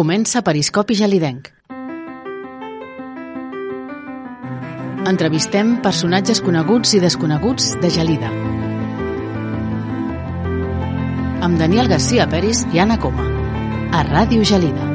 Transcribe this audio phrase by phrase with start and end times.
[0.00, 1.50] Comença Periscopi Gelidenc.
[5.10, 8.30] Entrevistem personatges coneguts i desconeguts de Gelida.
[11.44, 13.28] Amb Daniel García Peris i Anna Coma.
[13.92, 14.88] A Ràdio Gelida.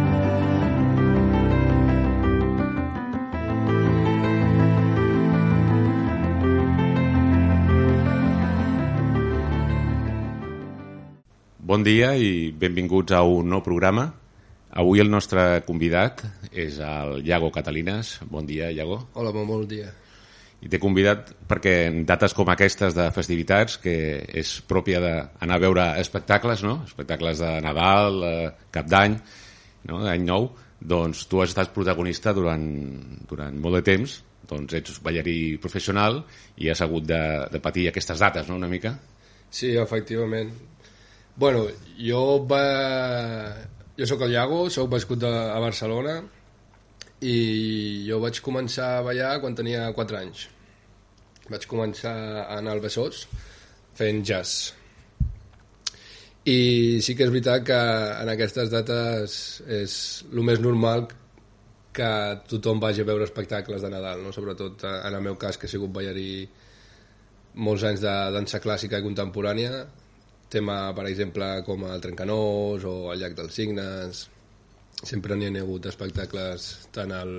[11.62, 14.10] Bon dia i benvinguts a un nou programa.
[14.76, 16.20] Avui el nostre convidat
[16.52, 18.18] és el Iago Catalinas.
[18.28, 18.98] Bon dia, Iago.
[19.16, 19.88] Hola, bon, bon dia.
[20.60, 23.94] I t'he convidat perquè en dates com aquestes de festivitats, que
[24.42, 26.82] és pròpia d'anar a veure espectacles, no?
[26.84, 29.16] espectacles de Nadal, eh, Cap d'Any,
[29.88, 30.02] no?
[30.12, 30.50] Any Nou,
[30.82, 32.66] doncs tu has estat protagonista durant,
[33.30, 34.18] durant molt de temps,
[34.50, 36.20] doncs ets ballarí professional
[36.60, 37.22] i has hagut de,
[37.54, 38.92] de patir aquestes dates, no?, una mica.
[39.48, 40.52] Sí, efectivament.
[41.40, 41.64] Bueno,
[41.96, 42.66] jo va...
[43.96, 46.18] Jo sóc el Iago, sóc bascut de, a Barcelona
[47.24, 47.36] i
[48.04, 50.50] jo vaig començar a ballar quan tenia 4 anys.
[51.48, 53.22] Vaig començar a anar al Besòs
[53.96, 54.74] fent jazz.
[56.46, 57.80] I sí que és veritat que
[58.20, 59.96] en aquestes dates és
[60.28, 61.08] el més normal
[61.96, 62.12] que
[62.52, 64.36] tothom vagi a veure espectacles de Nadal, no?
[64.36, 66.44] sobretot en el meu cas, que he sigut ballarí
[67.56, 69.86] molts anys de dansa clàssica i contemporània,
[70.56, 74.24] tema, per exemple, com el Trencanós o el Llac dels Signes.
[75.06, 77.34] Sempre n'hi ha hagut espectacles tant el,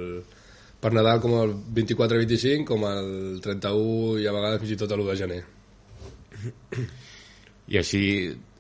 [0.81, 5.09] per Nadal com el 24-25, com el 31 i a vegades fins i tot l'1
[5.09, 5.41] de gener.
[7.67, 8.03] I així,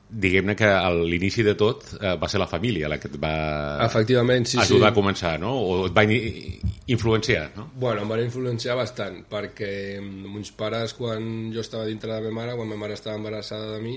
[0.06, 0.68] diguem-ne que
[1.10, 3.34] l'inici de tot eh, va ser la família la que et va
[3.84, 4.92] Efectivament, sí, ajudar sí.
[4.94, 5.52] a començar, no?
[5.60, 6.58] O et va in-
[6.96, 7.68] influenciar, no?
[7.74, 9.70] Bueno, em van influenciar bastant, perquè
[10.02, 13.76] meus pares, quan jo estava dintre de la meva mare, quan ma mare estava embarassada
[13.76, 13.96] de mi,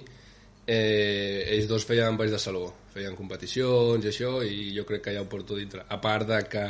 [0.70, 5.16] eh, ells dos feien balls de saló, feien competicions i això, i jo crec que
[5.16, 5.86] ja ho porto dintre.
[5.90, 6.66] A part de que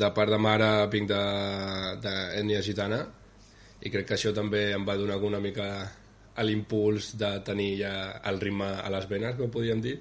[0.00, 3.00] de part de mare vinc d'ètnia gitana,
[3.80, 5.66] i crec que això també em va donar una mica
[6.40, 7.92] l'impuls de tenir ja
[8.30, 9.98] el ritme a les venes, com podríem dir.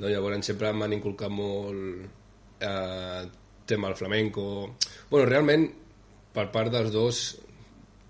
[0.00, 3.22] No, llavors sempre m'han inculcat molt eh,
[3.66, 4.76] tema del flamenco.
[5.10, 5.68] bueno, realment,
[6.34, 7.20] per part dels dos,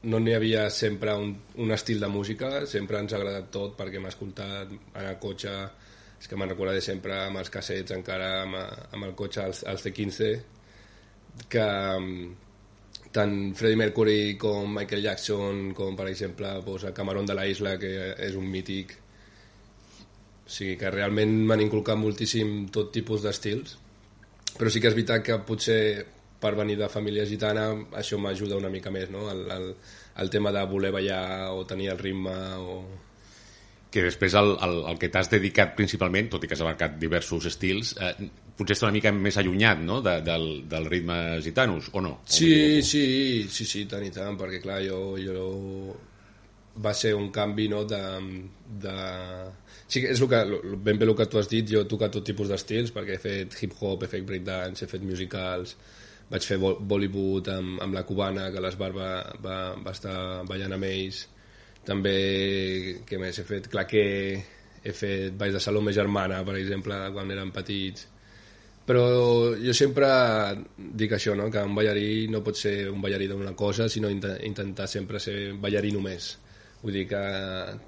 [0.03, 4.01] no n'hi havia sempre un, un estil de música, sempre ens ha agradat tot perquè
[4.01, 5.57] hem escoltat en el cotxe,
[6.21, 8.57] és que me'n recordaré sempre amb els cassets encara, amb,
[8.97, 10.31] amb el cotxe, els, els C15,
[11.53, 12.31] que mm,
[13.13, 18.15] tant Freddie Mercury com Michael Jackson, com per exemple el Camarón de la Isla, que
[18.17, 18.97] és un mític,
[20.47, 23.77] o sigui que realment m'han inculcat moltíssim tot tipus d'estils,
[24.57, 25.83] però sí que és veritat que potser
[26.41, 27.69] per venir de família gitana
[28.01, 29.27] això m'ajuda una mica més, no?
[29.33, 29.67] El, el,
[30.25, 32.81] el tema de voler ballar o tenir el ritme o...
[33.91, 37.49] que després el, el, el que t'has dedicat principalment, tot i que has abarcat diversos
[37.51, 38.13] estils, eh,
[38.57, 39.97] potser està una mica més allunyat no?
[40.05, 42.13] de, del, del ritme gitanos, o no?
[42.31, 42.87] O Sí, m'equivoco?
[42.87, 43.03] sí,
[43.51, 45.97] sí, sí, tant i tant, perquè clar, jo, jo
[46.85, 48.01] va ser un canvi no, de,
[48.85, 48.95] de...
[49.91, 50.41] Sí, que és el que,
[50.87, 53.23] ben bé el que tu has dit, jo he tocat tot tipus d'estils, perquè he
[53.25, 55.75] fet hip-hop, he fet breakdance, he fet musicals,
[56.31, 59.11] vaig fer Bo- Bollywood amb, amb la cubana, que l'Esbar va,
[59.43, 60.15] va, va estar
[60.49, 61.25] ballant amb ells,
[61.87, 62.15] també,
[63.09, 64.05] què més, he fet claqué,
[64.85, 68.07] he fet balls de saló ma germana, per exemple, quan érem petits,
[68.87, 69.05] però
[69.61, 70.07] jo sempre
[70.77, 71.51] dic això, no?
[71.53, 75.53] que un ballarí no pot ser un ballarí d'una cosa, sinó int intentar sempre ser
[75.61, 76.33] ballarí només.
[76.81, 77.21] Vull dir que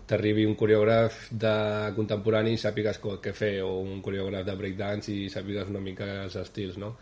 [0.07, 1.53] t'arribi un coreògraf de
[1.97, 6.37] contemporani i sàpigues què fer, o un coreògraf de breakdance i sàpigues una mica els
[6.37, 6.93] estils, no?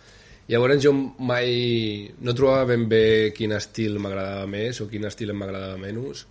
[0.51, 0.91] Llavors jo
[1.23, 6.25] mai no trobava ben bé quin estil m'agradava més o quin estil m'agradava menys.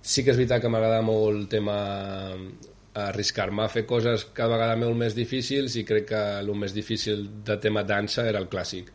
[0.00, 1.76] Sí que és veritat que m'agrada molt el tema
[2.98, 7.26] arriscar-me a fer coses cada vegada molt més difícils i crec que el més difícil
[7.44, 8.88] de tema dansa era el clàssic.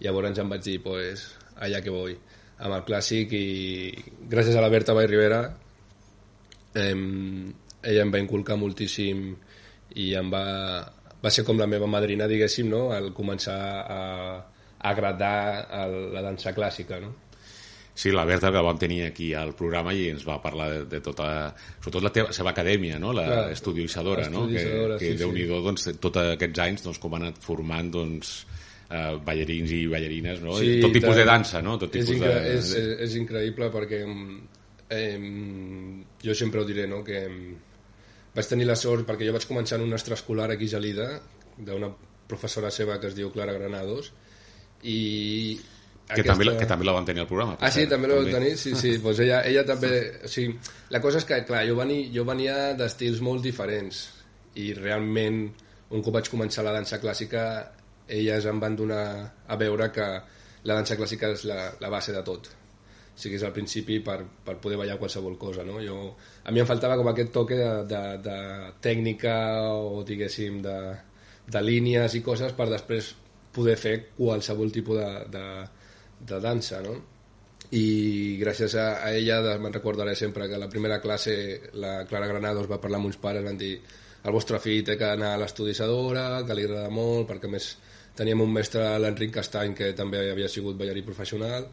[0.00, 1.26] Llavors em vaig dir, pues,
[1.60, 2.14] allà que voy,
[2.60, 3.46] amb el clàssic i
[4.30, 5.42] gràcies a la Berta Vall Rivera
[6.76, 9.34] em, ella em va inculcar moltíssim
[9.98, 10.44] i em va,
[11.24, 12.88] va ser com la meva madrina, diguéssim, no?
[12.96, 13.98] al començar a,
[14.80, 17.00] a agradar a la dansa clàssica.
[17.02, 17.12] No?
[18.00, 21.00] Sí, la Berta que vam tenir aquí al programa i ens va parlar de, de
[21.04, 21.26] tota,
[21.82, 23.12] sobretot la teva, seva acadèmia, no?
[23.16, 24.46] la Clar, no?
[24.48, 24.62] Que,
[25.02, 28.32] que sí, déu-n'hi-do, doncs, tots aquests anys doncs, com ha anat formant doncs,
[28.88, 30.56] eh, ballarins i ballarines, no?
[30.62, 31.76] Sí, tot tipus de dansa, no?
[31.82, 32.54] Tot és, tipus incre de...
[32.54, 34.00] és, és, és increïble perquè
[34.90, 35.18] eh,
[36.22, 37.02] jo sempre ho diré no?
[37.04, 37.26] que
[38.34, 41.08] vaig tenir la sort perquè jo vaig començar en un extraescolar aquí a Gelida
[41.58, 41.90] d'una
[42.30, 44.12] professora seva que es diu Clara Granados
[44.82, 45.58] i
[46.10, 47.56] que, també, la- que també la van tenir al programa.
[47.62, 48.56] Ah, sí, també la vau tenir?
[48.58, 49.90] Sí, sí, doncs ella, ella també...
[50.26, 50.56] O sigui,
[50.90, 54.00] la cosa és que, clar, jo venia, jo venia d'estils molt diferents
[54.58, 55.44] i realment
[55.94, 57.44] un cop vaig començar la dansa clàssica
[58.10, 59.04] elles em van donar
[59.46, 60.06] a veure que
[60.66, 62.48] la dansa clàssica és la, la base de tot
[63.20, 65.78] sigui, és al principi per, per poder ballar qualsevol cosa no?
[65.84, 65.98] jo,
[66.44, 68.38] a mi em faltava com aquest toque de, de, de
[68.82, 69.34] tècnica
[69.70, 70.76] o diguéssim de,
[71.46, 73.14] de línies i coses per després
[73.54, 75.46] poder fer qualsevol tipus de, de,
[76.32, 76.96] de dansa no?
[77.76, 81.34] i gràcies a, a ella me'n recordaré sempre que la primera classe
[81.78, 83.76] la Clara Granados va parlar amb uns pares van dir
[84.20, 87.74] el vostre fill té que anar a l'estudi Sadora que li agrada molt perquè més
[88.20, 91.68] teníem un mestre, l'Enric Castany, que també havia sigut ballarí professional,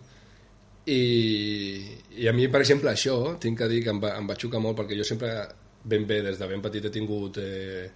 [0.87, 4.37] i, i a mi, per exemple, això, tinc que dir que em va, em va
[4.39, 5.31] xocar molt, perquè jo sempre,
[5.83, 7.89] ben bé, des de ben petit he tingut eh,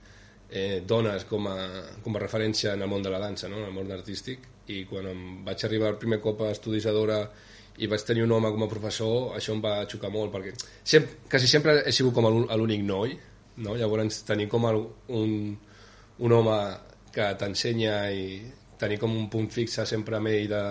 [0.51, 1.55] eh, dones com a,
[2.03, 3.61] com a referència en el món de la dansa, no?
[3.61, 7.23] en el món artístic, i quan em vaig arribar el primer cop a Estudis Adora
[7.81, 10.51] i vaig tenir un home com a professor, això em va xocar molt, perquè
[10.83, 13.15] sempre, quasi sempre he sigut com l'únic noi,
[13.63, 13.77] no?
[13.79, 14.81] llavors tenir com el,
[15.15, 15.37] un,
[16.19, 16.59] un home
[17.15, 18.41] que t'ensenya i
[18.81, 20.63] tenir com un punt fixe sempre amb ell de,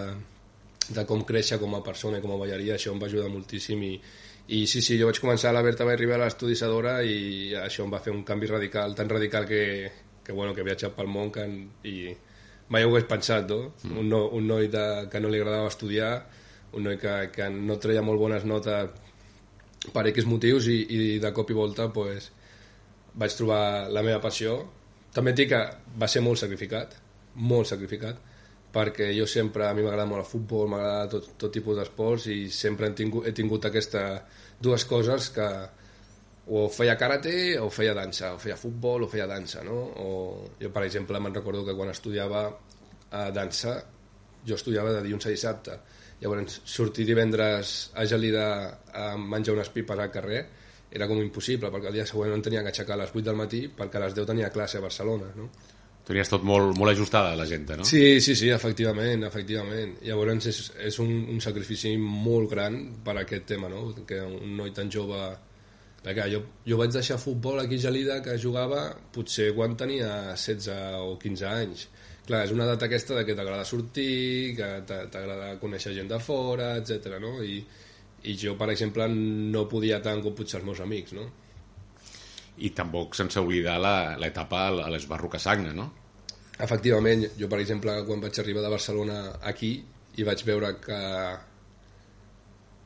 [0.94, 3.82] de com créixer com a persona i com a ballaria, això em va ajudar moltíssim
[3.86, 3.92] i,
[4.56, 7.92] i sí, sí, jo vaig començar a la Berta Vall a l'estudissadora i això em
[7.92, 9.62] va fer un canvi radical, tan radical que,
[10.24, 11.46] que, bueno, que he viatjat pel món que,
[11.84, 12.10] i
[12.70, 13.72] mai ho hagués pensat, no?
[13.84, 14.00] Mm.
[14.02, 16.12] Un, no, un noi de, que no li agradava estudiar,
[16.74, 18.90] un noi que, que no treia molt bones notes
[19.94, 22.30] per X motius i, i de cop i volta pues,
[23.14, 24.60] vaig trobar la meva passió
[25.14, 25.60] també et dic que
[25.98, 26.94] va ser molt sacrificat,
[27.34, 28.18] molt sacrificat,
[28.72, 32.40] perquè jo sempre, a mi m'agrada molt el futbol, m'agrada tot, tot tipus d'esports i
[32.54, 35.48] sempre he tingut, he tingut aquestes dues coses que
[36.50, 39.78] o feia karate o feia dansa, o feia futbol o feia dansa, no?
[40.02, 40.10] O
[40.60, 42.44] jo, per exemple, me'n recordo que quan estudiava
[43.10, 43.76] a dansa,
[44.46, 45.76] jo estudiava de dilluns a dissabte.
[46.20, 48.46] Llavors, sortir divendres a Gelida
[48.92, 50.42] a menjar unes pipes al carrer
[50.90, 53.38] era com impossible, perquè el dia següent em tenia que aixecar a les 8 del
[53.38, 55.48] matí perquè a les 10 tenia classe a Barcelona, no?
[56.10, 57.84] Tenies tot molt, molt ajustada, la gent, no?
[57.86, 59.92] Sí, sí, sí, efectivament, efectivament.
[60.02, 60.56] Llavors és,
[60.88, 63.92] és un, un sacrifici molt gran per a aquest tema, no?
[64.08, 65.20] Que un noi tan jove...
[66.00, 71.04] Perquè jo, jo vaig deixar futbol aquí a Gelida que jugava potser quan tenia 16
[71.04, 71.86] o 15 anys.
[72.26, 76.72] Clar, és una data aquesta de que t'agrada sortir, que t'agrada conèixer gent de fora,
[76.80, 77.20] etc.
[77.22, 77.36] no?
[77.44, 77.60] I,
[78.26, 81.28] i jo, per exemple, no podia tant com potser els meus amics, no?
[82.66, 83.78] I tampoc sense oblidar
[84.18, 85.90] l'etapa a l'Esbarro Casagna, no?
[86.60, 89.20] Efectivament, jo, per exemple, quan vaig arribar de Barcelona
[89.52, 89.72] aquí
[90.20, 91.00] i vaig veure que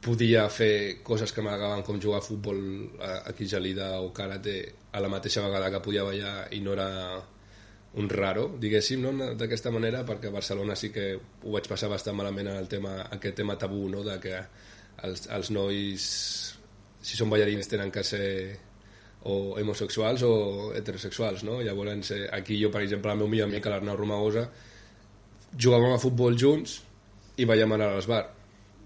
[0.05, 2.59] podia fer coses que m'agradaven com jugar a futbol
[3.01, 4.57] aquí a Gelida o karate
[4.93, 6.89] a la mateixa vegada que podia ballar i no era
[7.95, 9.13] un raro, diguéssim, no?
[9.39, 12.97] d'aquesta manera, perquè a Barcelona sí que ho vaig passar bastant malament en el tema,
[13.17, 14.03] aquest tema tabú, no?
[14.07, 14.35] de que
[15.07, 16.07] els, els nois,
[17.01, 18.27] si són ballarins, tenen que ser
[19.25, 20.35] o homosexuals o
[20.77, 21.61] heterosexuals, no?
[21.65, 24.47] Llavors, eh, aquí jo, per exemple, el meu millor amic, l'Arnau Romagosa,
[25.57, 26.81] jugàvem a futbol junts
[27.41, 28.23] i veiem anar a l'esbar.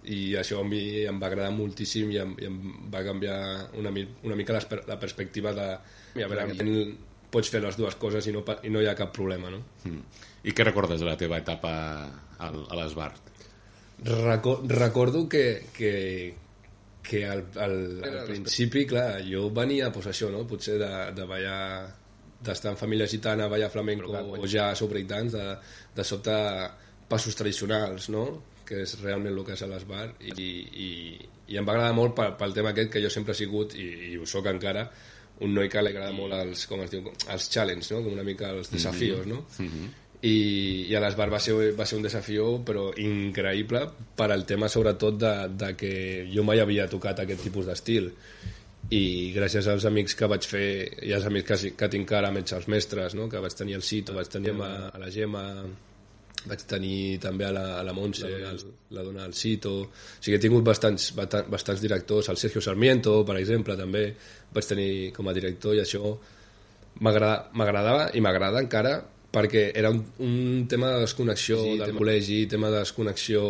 [0.08, 2.58] I això a mi em va agradar moltíssim i em, i em
[2.93, 3.38] va canviar
[3.76, 3.93] una,
[4.25, 5.69] una mica la, la perspectiva de...
[6.17, 6.46] I a veure,
[7.29, 9.60] pots fer les dues coses i no, i no hi ha cap problema, no?
[9.84, 10.05] Mm.
[10.48, 11.72] I què recordes de la teva etapa
[12.39, 13.10] al, a l'esbar?
[14.05, 16.34] Reco recordo que, que,
[17.08, 20.44] que al, al, al principi, clar, jo venia pues, això, no?
[20.46, 21.62] potser de, de ballar
[22.44, 25.56] d'estar en família gitana, ballar flamenco o ja sobre dance, de,
[25.96, 26.36] de sobte
[27.08, 28.27] passos tradicionals, no?
[28.69, 30.88] que és realment el que és a l'esbar i, i,
[31.48, 33.86] i em va agradar molt pel, pel tema aquest que jo sempre he sigut i,
[34.10, 34.84] i ho sóc encara
[35.46, 38.03] un noi que li agrada molt els, com es diu, els challenges, no?
[38.05, 39.46] com una mica els desafios, no?
[39.56, 43.84] Mm -hmm i, i a l'Esbar va, ser, va ser un desafió però increïble
[44.19, 45.91] per al tema sobretot de, de que
[46.32, 48.10] jo mai havia tocat aquest tipus d'estil.
[48.94, 50.69] I gràcies als amics que vaig fer
[51.05, 53.29] i als amics que, que tinc ara amb els mestres no?
[53.29, 55.44] que vaig tenir el Cito, vaig tenir a, a la Gemma
[56.48, 58.55] vaig tenir també a la, a la Montse, la,
[58.94, 63.37] la dona del Cito o sigui, he tingut bastants, bastants directors el Sergio Sarmiento, per
[63.43, 64.06] exemple, també.
[64.55, 66.15] Vaig tenir com a director i això
[67.05, 68.96] m'agradava i m'agrada encara
[69.32, 72.01] perquè era un, un tema de desconnexió sí, del tema...
[72.01, 73.43] col·legi, tema de desconnexió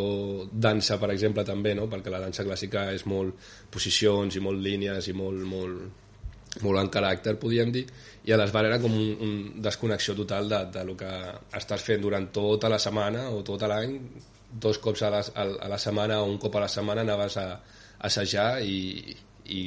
[0.51, 1.87] dansa, per exemple, també, no?
[1.91, 3.39] perquè la dansa clàssica és molt
[3.71, 6.09] posicions i molt línies i molt, molt,
[6.65, 7.85] molt en caràcter, podríem dir,
[8.27, 11.13] i a l'esbar era com un, un desconnexió total de, de lo que
[11.61, 13.95] estàs fent durant tota la setmana o tot l'any,
[14.51, 17.49] dos cops a la, a la setmana o un cop a la setmana anaves a,
[17.55, 19.15] a assajar i,
[19.47, 19.63] i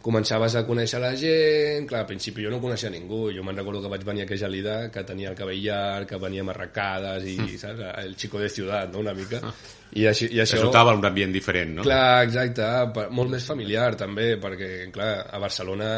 [0.00, 3.82] començaves a conèixer la gent, clar, al principi jo no coneixia ningú, jo me'n recordo
[3.84, 7.36] que vaig venir a Gelida, que tenia el cabell llarg, que venia amb arracades i,
[7.36, 7.58] mm.
[7.60, 9.42] saps, el xico de ciutat, no?, una mica.
[9.44, 9.52] Ah.
[9.90, 10.56] I, així, i això...
[10.56, 11.84] Es notava un ambient diferent, no?
[11.84, 12.64] Clar, exacte,
[13.12, 15.90] molt més familiar també, perquè, clar, a Barcelona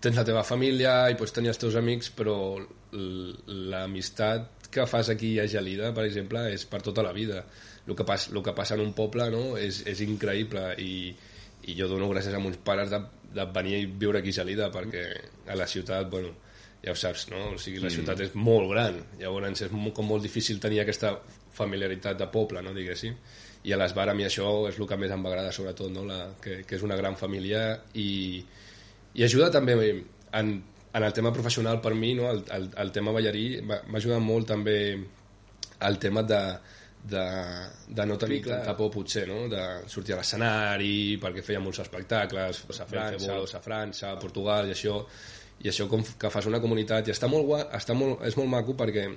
[0.00, 2.36] tens la teva família i pots tenir els teus amics, però
[2.92, 7.44] l'amistat que fas aquí a Gelida, per exemple, és per tota la vida.
[7.86, 9.56] El que, pas, el que passa en un poble no?
[9.58, 10.92] és, és increïble i,
[11.66, 13.00] i jo dono gràcies a meus pares de,
[13.34, 15.04] de venir a viure aquí a Gelida perquè
[15.50, 16.32] a la ciutat, bueno,
[16.84, 17.50] ja ho saps, no?
[17.54, 21.14] O sigui, la ciutat és molt gran, llavors és molt, com molt difícil tenir aquesta
[21.56, 22.72] familiaritat de poble, no?
[22.76, 23.16] diguéssim.
[23.68, 26.06] I a l'Esbar a mi això és el que més em va agradar, sobretot, no?
[26.08, 27.64] la, que, que és una gran família
[28.00, 28.40] i,
[29.14, 30.52] i ajuda també en,
[30.94, 32.30] en el tema professional per mi, no?
[32.30, 34.78] el, el, el tema ballarí m'ha ajudat molt també
[35.80, 36.40] el tema de,
[37.02, 37.24] de,
[37.88, 39.46] de no tenir sí, tanta por potser, no?
[39.48, 44.76] de sortir a l'escenari perquè feia molts espectacles a França, a França, a Portugal i
[44.76, 45.00] això
[45.60, 48.48] i això com que fas una comunitat i està molt guai, està molt, és molt
[48.48, 49.08] maco perquè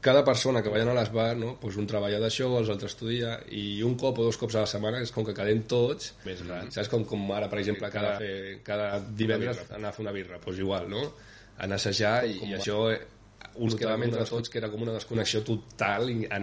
[0.00, 1.56] cada persona que vayan a l'esbar, no?
[1.60, 4.70] pues un treballa d'això, els altres estudia, i un cop o dos cops a la
[4.70, 6.74] setmana és com que quedem tots, més grans.
[6.74, 6.90] saps?
[6.92, 8.14] Com, com ara, per exemple, cada,
[8.66, 11.02] cada divendres anar a fer una birra, doncs igual, no?
[11.58, 12.84] Anar a assajar, i, i això
[13.56, 16.42] uns quedàvem entre tots que era com una desconnexió total i, i,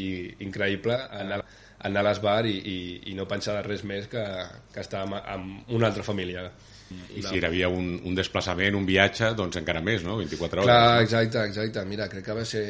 [0.00, 0.04] i
[0.46, 1.42] increïble anar,
[1.88, 2.76] anar a l'esbar i, i,
[3.12, 4.24] i no pensar de res més que,
[4.74, 6.50] que estar amb, amb una altra família.
[6.90, 10.16] I si hi havia un, un desplaçament, un viatge, doncs encara més, no?
[10.18, 10.70] 24 hores.
[10.70, 11.84] Clar, exacte, exacte.
[11.86, 12.64] Mira, crec que va ser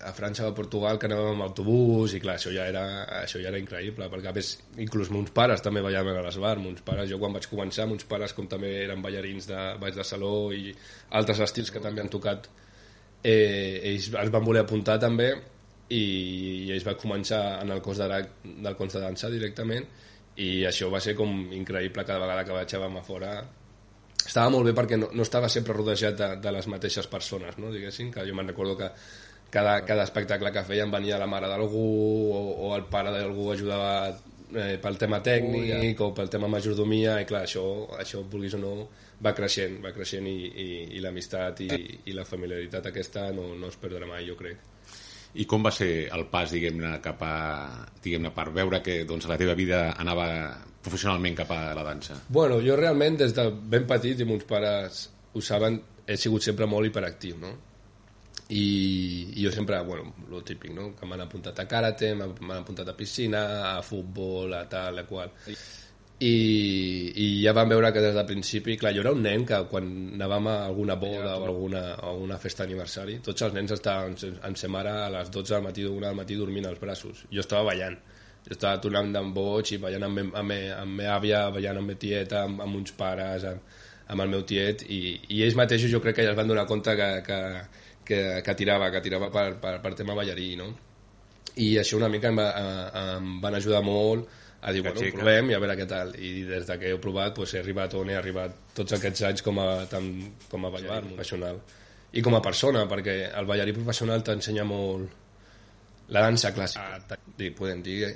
[0.00, 2.86] a França o a Portugal que anàvem amb autobús i clar, això ja era,
[3.20, 6.80] això ja era increïble, perquè a més, inclús mons pares també ballaven a l'esbar, mons
[6.86, 10.36] pares, jo quan vaig començar, mons pares com també eren ballarins de baix de saló
[10.56, 10.72] i
[11.20, 12.48] altres estils que també han tocat,
[13.26, 16.02] eh, ells es van voler apuntar també i,
[16.66, 19.86] i ells van començar en el cos de, del cos de dansa directament
[20.42, 23.32] i això va ser com increïble cada vegada que vaig a fora
[24.26, 27.70] estava molt bé perquè no, no estava sempre rodejat de, de les mateixes persones, no?
[27.72, 28.90] diguéssim, que jo me'n recordo que
[29.50, 31.84] cada, cada espectacle que feien venia la mare d'algú
[32.34, 36.08] o, o el pare d'algú ajudava eh, pel tema tècnic oh, ja.
[36.08, 37.64] o pel tema majordomia i clar, això,
[38.00, 38.74] això vulguis o no
[39.24, 41.68] va creixent, va creixent i, i, i l'amistat i,
[42.10, 44.72] i la familiaritat aquesta no, no es perdrà mai, jo crec.
[45.36, 47.34] I com va ser el pas, diguem-ne, cap a,
[48.02, 50.26] diguem-ne, per veure que doncs, la teva vida anava
[50.84, 52.16] professionalment cap a la dansa?
[52.32, 55.06] Bueno, jo realment des de ben petit, i meus pares
[55.36, 57.52] ho saben, he sigut sempre molt hiperactiu, no?
[58.46, 58.62] I,
[59.34, 60.92] i jo sempre, bueno, lo típic, no?
[60.96, 63.42] Que m'han apuntat a karate, m'han apuntat a piscina,
[63.74, 65.34] a futbol, a tal, a qual
[66.18, 69.58] i, i ja vam veure que des del principi, clar, jo era un nen que
[69.68, 74.14] quan anàvem a alguna boda o alguna, o alguna festa d'aniversari, tots els nens estaven
[74.48, 77.26] en sa mare a les 12 del matí o una del matí dormint als braços.
[77.30, 77.98] Jo estava ballant.
[78.46, 81.92] Jo estava tornant d'en boig i ballant amb, amb, amb, amb meva àvia, ballant amb
[81.92, 83.76] meva tieta, amb, amb uns pares, amb,
[84.08, 86.64] amb el meu tiet, i, i ells mateixos jo crec que ja es van donar
[86.70, 87.38] compte que, que,
[88.06, 90.70] que, que tirava, que tirava per, per, per tema ballarí, no?
[91.60, 92.48] I això una mica em, va,
[93.18, 94.28] em van ajudar molt
[94.60, 96.14] a dir, bueno, ho provem i a veure què tal.
[96.18, 99.44] I des de que he provat pues, he arribat on he arribat tots aquests anys
[99.46, 100.08] com a, tam,
[100.50, 101.60] com a ballarí professional.
[102.16, 105.22] I com a persona, perquè el ballarí professional t'ensenya molt
[106.14, 107.18] la dansa clàssica, ah,
[107.58, 108.12] podem dir,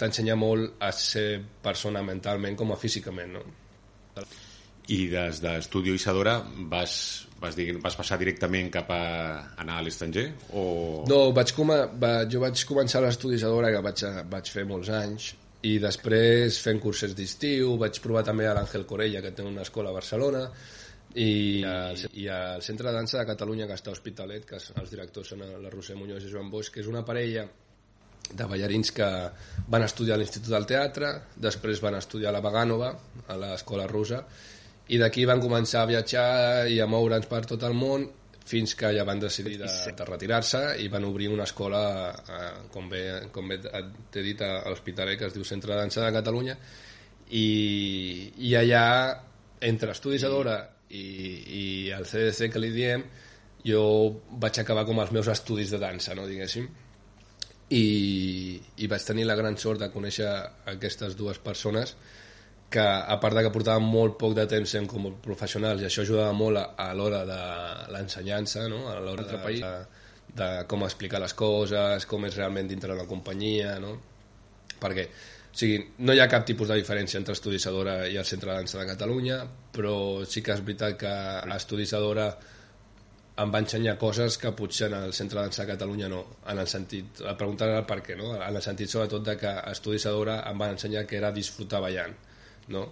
[0.00, 4.24] t'ensenya molt a ser persona mentalment com a físicament, no?
[4.90, 6.38] I des d'Estudio Isadora
[6.72, 6.94] vas,
[7.38, 9.02] vas, dir, vas passar directament cap a
[9.60, 10.26] anar a l'estranger?
[10.56, 10.64] O...
[11.10, 14.64] No, vaig com a, va, jo vaig començar a l'Estudi Isadora, que vaig, vaig fer
[14.66, 15.30] molts anys,
[15.66, 19.90] i després fent curses d'estiu vaig provar també a l'Àngel Corella que té una escola
[19.90, 20.46] a Barcelona
[21.14, 25.34] i, i al Centre de Dansa de Catalunya que està a Hospitalet que els directors
[25.34, 27.44] són la Roser Muñoz i Joan Bosch que és una parella
[28.30, 29.08] de ballarins que
[29.68, 32.94] van estudiar a l'Institut del Teatre després van estudiar a la Vagànova
[33.28, 34.22] a l'escola russa
[34.88, 38.08] i d'aquí van començar a viatjar i a moure'ns per tot el món
[38.50, 42.88] fins que ja van decidir de, de retirar-se i van obrir una escola, eh, com
[42.90, 43.04] bé,
[43.34, 46.56] com bé t'he dit, a l'Hospitalet, que es diu Centre de Dansa de Catalunya,
[47.30, 47.46] i,
[48.50, 48.84] i allà,
[49.70, 50.58] entre Estudis Adora
[50.90, 51.04] i,
[51.62, 51.64] i
[51.94, 53.04] el CDC que li diem,
[53.66, 53.82] jo
[54.42, 56.66] vaig acabar com els meus estudis de dansa, no, diguéssim,
[57.70, 57.84] i,
[58.82, 60.30] i vaig tenir la gran sort de conèixer
[60.72, 61.94] aquestes dues persones
[62.70, 66.04] que a part de que portàvem molt poc de temps en com professionals i això
[66.04, 67.40] ajudava molt a, a l'hora de
[67.90, 68.84] l'ensenyança, no?
[68.92, 69.72] a l'hora de, de,
[70.38, 73.96] de com explicar les coses, com és realment dintre la companyia, no?
[74.80, 75.08] perquè
[75.50, 78.60] o sigui, no hi ha cap tipus de diferència entre Estudisadora i el Centre de
[78.60, 79.40] Dansa de Catalunya,
[79.74, 81.58] però sí que és veritat que a
[83.40, 86.58] em va ensenyar coses que potser en el Centre de Dansa de Catalunya no, en
[86.62, 88.36] el sentit, a preguntar el per què, no?
[88.36, 92.14] en el sentit sobretot de que a em va ensenyar que era disfrutar ballant
[92.72, 92.88] no?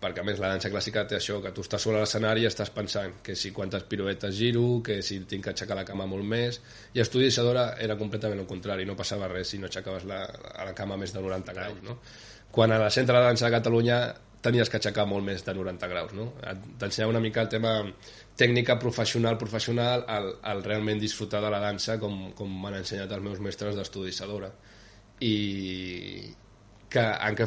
[0.00, 2.70] perquè a més la dansa clàssica té això, que tu estàs sobre l'escenari i estàs
[2.72, 6.60] pensant que si quantes piruetes giro, que si tinc que aixecar la cama molt més,
[6.96, 10.22] i Estudi Isadora era completament el contrari, no passava res si no aixecaves la,
[10.54, 11.98] a la cama més de 90 graus, no?
[12.50, 14.00] Quan a la Centre de Dansa de Catalunya
[14.40, 16.30] tenies que aixecar molt més de 90 graus, no?
[16.80, 17.74] T'ensenyava una mica el tema
[18.40, 23.26] tècnica professional, professional, al, al realment disfrutar de la dansa com, com m'han ensenyat els
[23.26, 24.48] meus mestres d'estudi Sadora.
[25.20, 25.34] I
[26.90, 27.46] que en què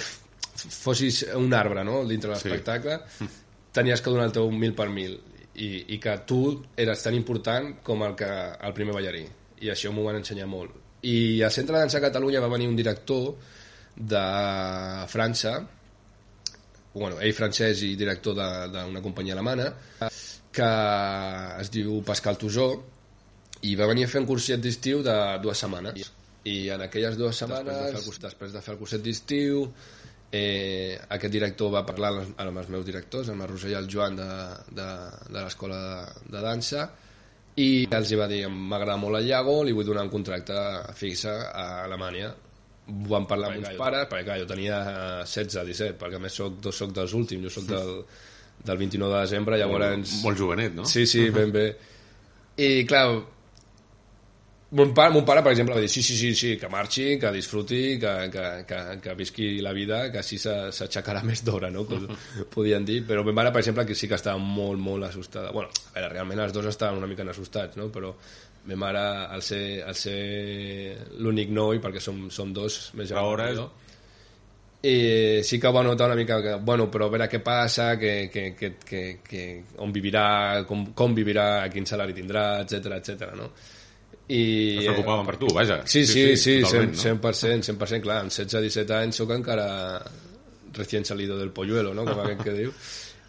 [0.55, 2.03] fossis un arbre no?
[2.07, 3.27] dintre de l'espectacle, sí.
[3.73, 5.17] tenies que donar el teu mil per mil
[5.55, 6.39] i, i que tu
[6.77, 8.29] eres tan important com el, que,
[8.61, 9.25] el primer ballarí.
[9.63, 10.75] I això m'ho van ensenyar molt.
[11.03, 13.33] I al Centre de Dansa Catalunya va venir un director
[13.95, 14.23] de
[15.11, 15.57] França,
[16.93, 19.71] bueno, ell francès i director d'una companyia alemana,
[20.53, 20.71] que
[21.61, 22.67] es diu Pascal Tusó,
[23.65, 26.11] i va venir a fer un curset d'estiu de dues setmanes.
[26.43, 29.67] I en aquelles dues setmanes, després de fer el, després de fer el curset d'estiu,
[30.33, 34.17] eh, aquest director va parlar amb els meus directors, amb el Roser i el Joan
[34.17, 34.29] de,
[34.73, 34.89] de,
[35.29, 36.87] de l'escola de, de dansa,
[37.61, 40.57] i els va dir, m'agrada molt el Iago, li vull donar un contracte
[40.97, 42.33] fixe a Alemanya
[42.83, 44.77] van parlar amb uns pares, perquè clar, jo tenia
[45.23, 47.93] 16, eh, 17, perquè a més soc, soc dels últims, jo soc del,
[48.59, 49.85] del 29 de desembre, llavors...
[49.93, 50.87] Molt, molt jovenet, no?
[50.89, 51.67] Sí, sí, ben bé.
[52.67, 53.05] I clar,
[54.73, 57.31] mon pare, mon pare, per exemple, va dir sí, sí, sí, sí que marxi, que
[57.31, 61.85] disfruti, que, que, que, que visqui la vida, que així s'aixecarà més d'hora, no?
[61.89, 62.07] Com
[62.55, 63.03] podien dir.
[63.07, 65.51] Però mon mare, per exemple, que sí que estava molt, molt assustada.
[65.51, 67.91] bueno, a veure, realment els dos estaven una mica assustats, no?
[67.93, 68.15] Però
[68.65, 70.19] ma mare, al ser, al ser
[71.19, 73.69] l'únic noi, perquè som, som dos més grans que jo,
[74.83, 78.29] i sí que va notar una mica que, bueno, però a veure què passa, que,
[78.31, 79.43] que, que, que, que
[79.79, 83.29] on vivirà, com, com vivirà, quin salari tindrà, etc etc.
[83.39, 83.51] no?
[84.27, 84.43] I,
[84.79, 85.81] es preocupaven per tu, vaja.
[85.85, 89.67] Sí, sí, sí, sí 100%, 100%, 100%, clar, amb 16-17 anys sóc encara
[90.73, 92.71] recién salido del polluelo, no?, com aquest que diu.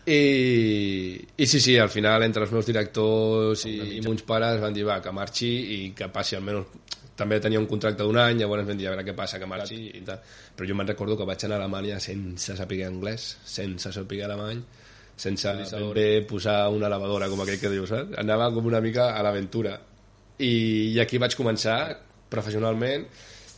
[0.04, 4.74] I, i sí, sí, al final entre els meus directors i, i meus pares van
[4.76, 6.82] dir va, que marxi i que passi almenys
[7.16, 9.78] també tenia un contracte d'un any, llavors vam dir a veure què passa, que marxi
[9.94, 10.18] i tal.
[10.54, 14.64] Però jo me'n recordo que vaig anar a Alemanya sense saber anglès, sense saber alemany,
[15.16, 15.52] sense
[15.94, 18.18] bé posar una lavadora, com aquell que dius, saps?
[18.18, 19.76] Anava com una mica a l'aventura.
[20.38, 20.53] I,
[20.94, 21.79] I aquí vaig començar
[22.31, 23.07] professionalment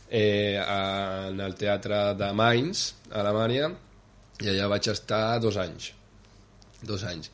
[0.09, 3.71] eh, en el teatre de Mainz, a Alemanya,
[4.43, 5.91] i allà vaig estar dos anys
[6.85, 7.31] dos anys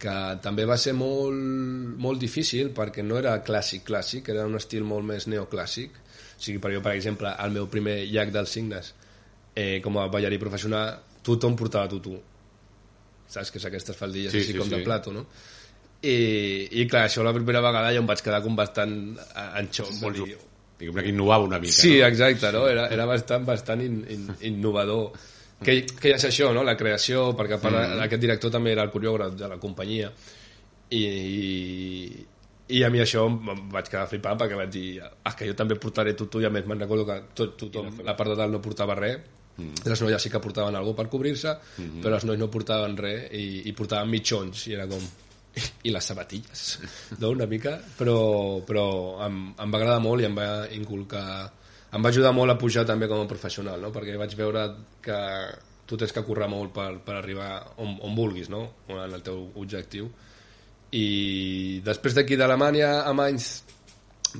[0.00, 0.12] que
[0.44, 1.36] també va ser molt,
[2.00, 6.60] molt difícil perquè no era clàssic clàssic, era un estil molt més neoclàssic o sigui,
[6.60, 8.92] per jo, per exemple, el meu primer llac dels signes
[9.56, 12.16] eh, com a ballarí professional tothom portava tutu
[13.26, 14.76] saps que és aquestes faldilles sí, així sí, com sí.
[14.76, 15.26] de plato no?
[16.06, 18.92] I, i clar, això la primera vegada ja em vaig quedar com bastant
[19.46, 20.36] en xoc molt dir,
[20.78, 22.06] diguem que innovava una mica sí, no?
[22.10, 22.66] exacte, no?
[22.68, 25.16] era, era bastant, bastant in, in, innovador
[25.64, 26.64] que, que és això, no?
[26.66, 28.02] la creació, perquè part, mm.
[28.04, 30.10] aquest director també era el coreògraf de la companyia
[30.92, 32.26] i, i,
[32.76, 35.78] i a mi això em vaig quedar flipant perquè vaig dir ah, que jo també
[35.80, 38.62] portaré tutu i a més me'n recordo que tot, tothom, la part de dalt no
[38.62, 39.16] portava res
[39.56, 39.86] mm.
[39.88, 42.02] les noies sí que portaven alguna per cobrir-se mm -hmm.
[42.04, 45.00] però els nois no portaven res i, i portaven mitjons i era com
[45.86, 46.64] i les sabatilles
[47.18, 47.30] no?
[47.30, 48.18] una mica però,
[48.66, 48.86] però
[49.26, 51.26] em, em va agradar molt i em va inculcar
[51.96, 53.92] em va ajudar molt a pujar també com a professional, no?
[53.94, 54.66] perquè vaig veure
[55.02, 55.18] que
[55.86, 57.50] tu tens que currar molt per, per arribar
[57.82, 58.62] on, on vulguis, no?
[58.90, 60.10] en el teu objectiu.
[60.96, 63.50] I després d'aquí d'Alemanya, a Mainz,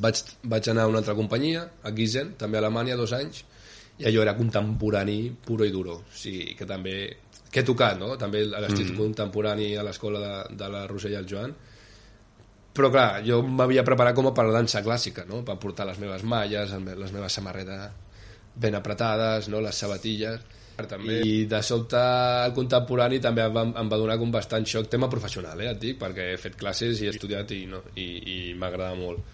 [0.02, 3.44] vaig, vaig anar a una altra companyia, a Gizen, també a Alemanya, dos anys,
[3.96, 6.00] i allò era contemporani puro i duro.
[6.02, 6.96] O sigui, que també
[7.56, 8.10] que he tocat, no?
[8.20, 8.98] també l'estil mm.
[8.98, 11.54] contemporani a l'escola de, de la Roser i el Joan,
[12.76, 15.40] però clar, jo m'havia preparat com a per la dansa clàssica, no?
[15.46, 18.04] per portar les meves malles, les meves samarretes
[18.60, 19.64] ben apretades, no?
[19.64, 20.44] les sabatilles,
[20.76, 21.22] també.
[21.24, 21.96] i de sobte
[22.44, 25.80] el contemporani també em va, em va donar com bastant xoc tema professional, eh, et
[25.80, 29.24] dic, perquè he fet classes i he estudiat i, no, i, i m'agrada molt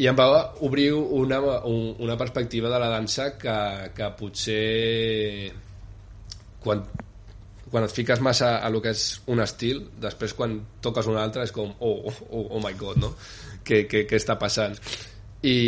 [0.00, 0.28] i em va
[0.64, 3.56] obrir una, una perspectiva de la dansa que,
[3.96, 5.52] que potser
[6.64, 6.82] quan
[7.76, 11.42] quan et fiques massa a lo que és un estil, després quan toques un altre
[11.44, 13.10] és com, oh, oh, oh my god, no?
[13.68, 14.72] Què, què, què està passant?
[15.44, 15.58] I,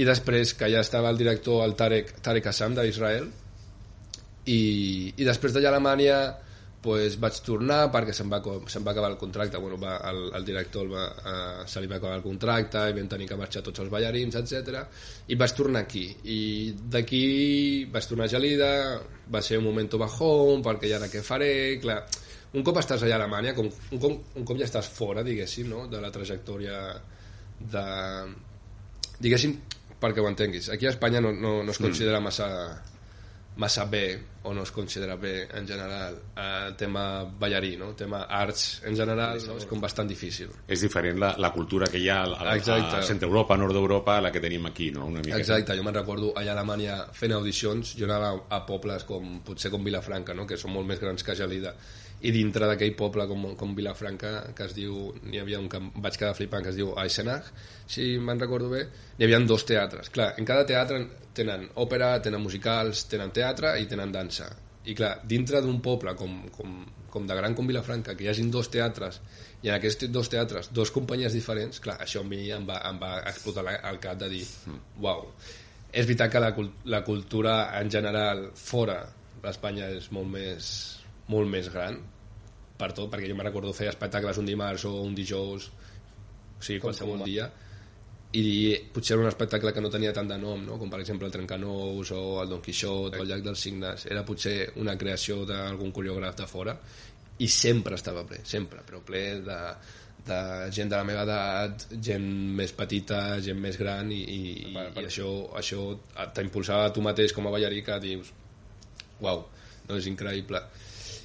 [0.00, 3.28] I després que ja estava el director, el Tarek, Tarek Assam d'Israel,
[4.48, 4.62] i,
[5.12, 6.16] i després a Alemanya
[6.84, 10.44] pues, vaig tornar perquè se'm va, se'm va acabar el contracte bueno, va, el, el
[10.44, 13.62] director el va, uh, se li va acabar el contracte i vam tenir que marxar
[13.64, 14.82] tots els ballarins etc.
[15.32, 16.38] i vaig tornar aquí i
[16.76, 17.24] d'aquí
[17.94, 18.70] vaig tornar a Gelida
[19.32, 22.02] va ser un moment bajón perquè ja ara què faré clar,
[22.52, 25.70] un cop estàs allà a Alemanya com, un, cop, un cop ja estàs fora diguéssim
[25.72, 25.86] no?
[25.88, 26.82] de la trajectòria
[27.60, 27.86] de
[29.24, 29.56] diguéssim
[30.02, 31.88] perquè ho entenguis aquí a Espanya no, no, no es mm.
[31.88, 32.50] considera massa
[33.56, 37.90] massa bé o no es considera bé en general el eh, tema ballarí, no?
[37.90, 39.56] el tema arts en general no?
[39.56, 43.02] és com bastant difícil és diferent la, la cultura que hi ha a, a, a
[43.06, 45.06] centre Europa, nord d'Europa la que tenim aquí, no?
[45.06, 49.06] Una mica exacte, jo me'n recordo allà a Alemanya fent audicions jo anava a pobles
[49.08, 50.48] com potser com Vilafranca no?
[50.50, 51.76] que són molt més grans que Gelida
[52.24, 56.16] i dintre d'aquell poble com, com Vilafranca que es diu, n'hi havia un que vaig
[56.16, 57.50] quedar flipant que es diu Eisenach
[57.86, 58.86] si me'n recordo bé,
[59.18, 60.08] n'hi havia dos teatres.
[60.14, 61.02] Clar, en cada teatre
[61.36, 64.48] tenen òpera tenen musicals, tenen teatre i tenen dansa.
[64.88, 66.78] I clar, dintre d'un poble com, com,
[67.14, 69.20] com de gran com Vilafranca que hi hagin dos teatres
[69.62, 72.98] i en aquests dos teatres dos companyies diferents clar, això a mi em va, em
[73.00, 74.42] va explotar el cap de dir
[75.00, 75.28] uau,
[75.92, 76.50] és veritat que la,
[76.96, 78.98] la cultura en general fora
[79.44, 80.72] d'Espanya és molt més
[81.32, 82.00] molt més gran
[82.78, 86.80] per tot, perquè jo me recordo fer espectacles un dimarts o un dijous o sigui,
[86.82, 87.50] qualsevol dia
[88.34, 90.78] i potser era un espectacle que no tenia tant de nom, no?
[90.78, 94.06] com per exemple el Trencanous o el Don Quixot o el Llac dels Signes.
[94.10, 96.74] Era potser una creació d'algun coreògraf de fora
[97.38, 99.58] i sempre estava ple, sempre, però ple de,
[100.26, 100.38] de
[100.74, 102.26] gent de la meva edat, gent
[102.58, 104.40] més petita, gent més gran i, i,
[104.72, 105.86] i, i això, això
[106.34, 108.34] t'impulsava tu mateix com a ballarí que dius
[109.22, 109.46] uau,
[109.86, 110.62] no és increïble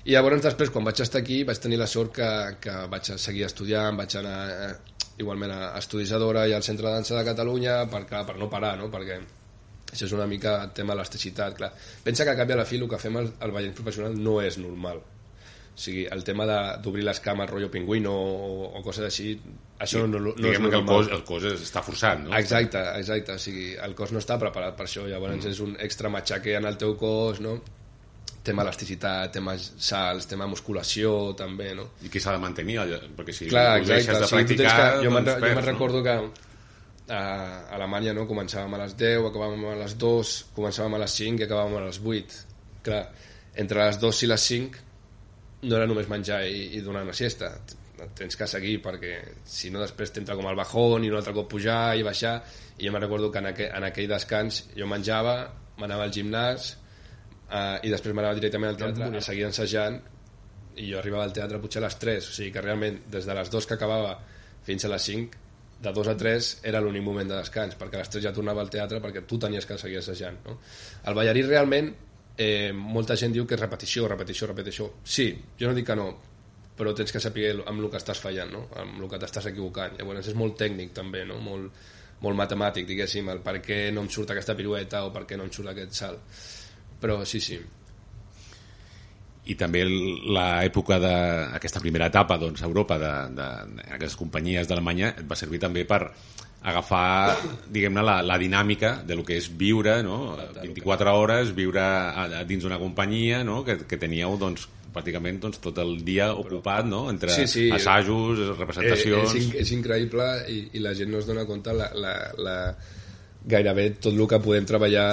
[0.06, 2.30] i llavors després quan vaig estar aquí vaig tenir la sort que,
[2.64, 4.72] que vaig seguir estudiant vaig anar eh,
[5.20, 8.50] igualment a Estudis Adora i al Centre de Dansa de Catalunya per, clar, per no
[8.52, 8.88] parar no?
[8.94, 9.20] perquè
[9.90, 11.72] això és una mica el tema elasticitat clar.
[12.04, 14.16] pensa que a cap i a la fi el que fem al, al ballet professional
[14.16, 15.02] no és normal
[15.80, 16.46] o sigui, el tema
[16.84, 19.34] d'obrir les cames rotllo pingüino o, o coses així
[19.80, 20.80] això no, no, no és normal.
[20.80, 22.32] el cos, el cos està forçat no?
[22.38, 25.52] exacte, exacte o sigui, el cos no està preparat per això llavors mm.
[25.52, 27.58] és un extra matxaque en el teu cos no?
[28.50, 31.88] Tema elasticitat, tema salts, tema musculació també, no?
[32.04, 32.80] I qui s'ha de mantenir,
[33.18, 34.76] perquè si Clar, exacte, deixes de practicar...
[34.76, 36.06] que, jo doncs me'n recordo no?
[36.06, 36.46] que
[37.10, 37.24] a
[37.78, 41.48] Alemanya no, començàvem a les 10, acabàvem a les 2, començàvem a les 5 i
[41.48, 42.40] acabàvem a les 8.
[42.86, 43.04] Clar,
[43.64, 44.86] entre les 2 i les 5
[45.68, 47.52] no era només menjar i, i donar una siesta,
[48.16, 51.50] tens que seguir perquè si no després t'entra com el bajón i un altre cop
[51.52, 52.38] pujar i baixar
[52.78, 55.34] i jo me'n recordo que en aquell, en aquell descans jo menjava,
[55.82, 56.78] m'anava al gimnàs
[57.50, 60.00] uh, i després m'anava directament al teatre a seguir ensajant
[60.80, 63.36] i jo arribava al teatre potser a les 3 o sigui que realment des de
[63.36, 64.16] les 2 que acabava
[64.66, 65.46] fins a les 5
[65.80, 68.62] de 2 a 3 era l'únic moment de descans perquè a les 3 ja tornava
[68.62, 70.58] al teatre perquè tu tenies que seguir assajant no?
[71.06, 71.94] el ballarí realment
[72.38, 76.10] eh, molta gent diu que és repetició, repetició, repetició sí, jo no dic que no
[76.80, 78.66] però tens que saber amb el que estàs fallant no?
[78.80, 81.40] amb el que t'estàs equivocant llavors és molt tècnic també no?
[81.44, 81.72] molt,
[82.24, 85.48] molt matemàtic diguéssim el per què no em surt aquesta pirueta o per què no
[85.48, 86.40] em surt aquest salt
[87.00, 87.60] però sí, sí
[89.50, 95.86] i també l'època d'aquesta primera etapa doncs, a Europa d'aquestes companyies d'Alemanya va servir també
[95.90, 96.04] per
[96.70, 97.38] agafar
[97.72, 100.36] diguem-ne la, la dinàmica de lo que és viure no?
[100.60, 103.64] 24 hores, viure a, a dins d'una companyia no?
[103.64, 107.06] que, que teníeu doncs, pràcticament doncs, tot el dia ocupat no?
[107.14, 107.68] entre sí, sí.
[107.74, 109.34] assajos, representacions...
[109.34, 112.58] Eh, és, és increïble i, i la gent no es dona compte la, la, la,
[113.50, 115.10] gairebé tot el que podem treballar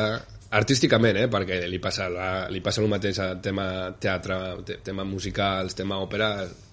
[0.56, 1.28] artísticament, eh?
[1.32, 3.66] perquè li passa, la, li passa el mateix al tema
[4.00, 6.30] teatre, te, tema musicals, tema òpera,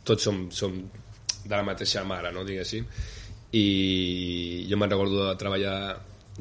[0.07, 0.77] tots som, som
[1.43, 2.45] de la mateixa mare, no?
[2.47, 2.87] diguéssim.
[3.53, 3.65] I
[4.69, 5.77] jo me'n recordo de treballar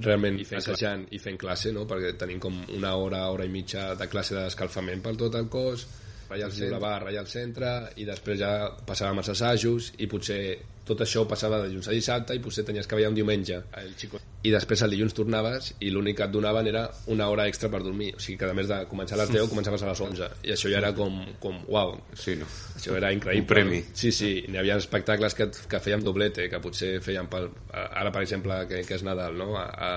[0.01, 1.85] realment I assajant i fent classe, no?
[1.89, 5.85] perquè tenim com una hora, hora i mitja de classe d'escalfament per tot el cos,
[6.33, 8.53] ratllar el centre, ratllar el centre, i després ja
[8.89, 10.43] passàvem als assajos, i potser
[10.87, 13.93] tot això passava de dilluns a dissabte i potser tenies que veure un diumenge el
[13.99, 14.19] xico.
[14.43, 16.83] i després el dilluns tornaves i l'únic que et donaven era
[17.15, 19.53] una hora extra per dormir o sigui que a més de començar a les 10
[19.53, 22.51] començaves a les 11 i això ja era com, com uau sí, no?
[22.75, 26.63] això era increïble un premi sí, sí, n'hi havia espectacles que, que fèiem doblete que
[26.65, 29.53] potser feien pel, ara per exemple que, que és Nadal no?
[29.61, 29.93] a, a,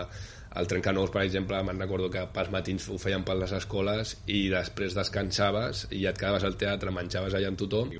[0.55, 4.45] el Trencanous, per exemple, me'n recordo que pels matins ho feien per les escoles i
[4.53, 7.91] després descansaves i et quedaves al teatre, menjaves allà amb tothom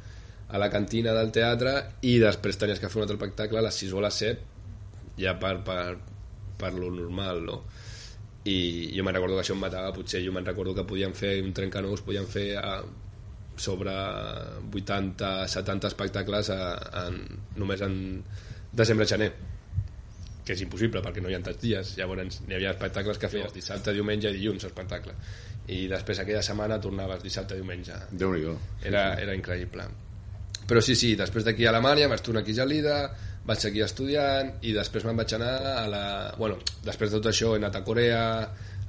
[0.47, 3.79] a la cantina del teatre i després tenies que fer un altre espectacle a les
[3.81, 5.95] 6 o a les 7 ja per, per,
[6.59, 7.57] per lo normal no?
[8.45, 11.39] i jo me'n recordo que això em matava potser jo me'n recordo que podíem fer
[11.41, 12.77] un trencanous podíem fer a,
[13.57, 13.91] sobre
[14.69, 16.61] 80-70 espectacles a,
[17.07, 17.19] en,
[17.57, 17.97] només en
[18.75, 19.31] desembre-gener
[20.45, 21.95] que és impossible perquè no hi ha tants dies.
[21.99, 25.15] Llavors n'hi havia espectacles que feies dissabte, diumenge i dilluns espectacle.
[25.73, 27.97] I després aquella setmana tornaves dissabte, diumenge.
[28.86, 29.88] Era, era increïble.
[30.65, 32.99] Però sí, sí, després d'aquí a Alemanya vaig tornar aquí a Gelida,
[33.45, 36.05] vaig seguir estudiant i després me'n vaig anar a la...
[36.38, 38.23] Bueno, després de tot això he anat a Corea,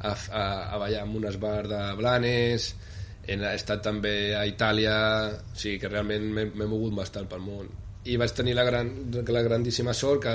[0.01, 0.45] a, a,
[0.77, 2.71] a ballar en un esbar de Blanes,
[3.27, 4.97] he estat també a Itàlia,
[5.35, 7.69] o sigui que realment m'he mogut bastant pel món.
[8.07, 10.35] I vaig tenir la, gran, la grandíssima sort que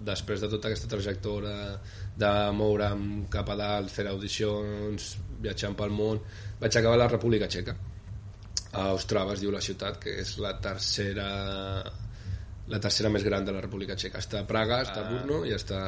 [0.00, 1.78] després de tota aquesta trajectòria
[2.18, 6.20] de moure'm cap a dalt, fer audicions, viatjant pel món,
[6.60, 7.74] vaig acabar a la República Txeca.
[8.78, 11.28] A Ostrava es diu la ciutat, que és la tercera
[12.68, 14.20] la tercera més gran de la República Txeca.
[14.20, 15.10] Està a Praga, està a ah.
[15.10, 15.80] Brno i està,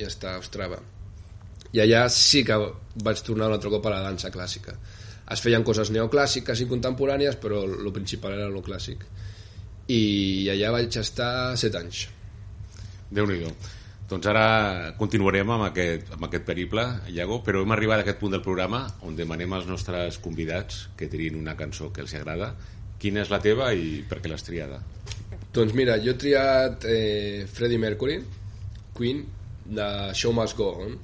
[0.00, 0.80] i està a Ostrava.
[1.74, 2.56] I allà sí que
[3.04, 4.76] vaig tornar un altre cop a la dansa clàssica.
[5.34, 9.04] Es feien coses neoclàssiques i contemporànies, però el principal era el clàssic.
[9.92, 10.02] I
[10.52, 12.06] allà vaig estar set anys.
[13.14, 13.40] Déu nhi
[14.08, 18.34] doncs ara continuarem amb aquest, amb aquest periple, Iago, però hem arribat a aquest punt
[18.34, 22.50] del programa on demanem als nostres convidats que triïn una cançó que els agrada.
[23.00, 24.82] Quina és la teva i per què l'has triada?
[25.56, 28.18] Doncs mira, jo he triat eh, Freddie Mercury,
[28.94, 29.24] Queen,
[29.64, 30.94] de Show Must Go On,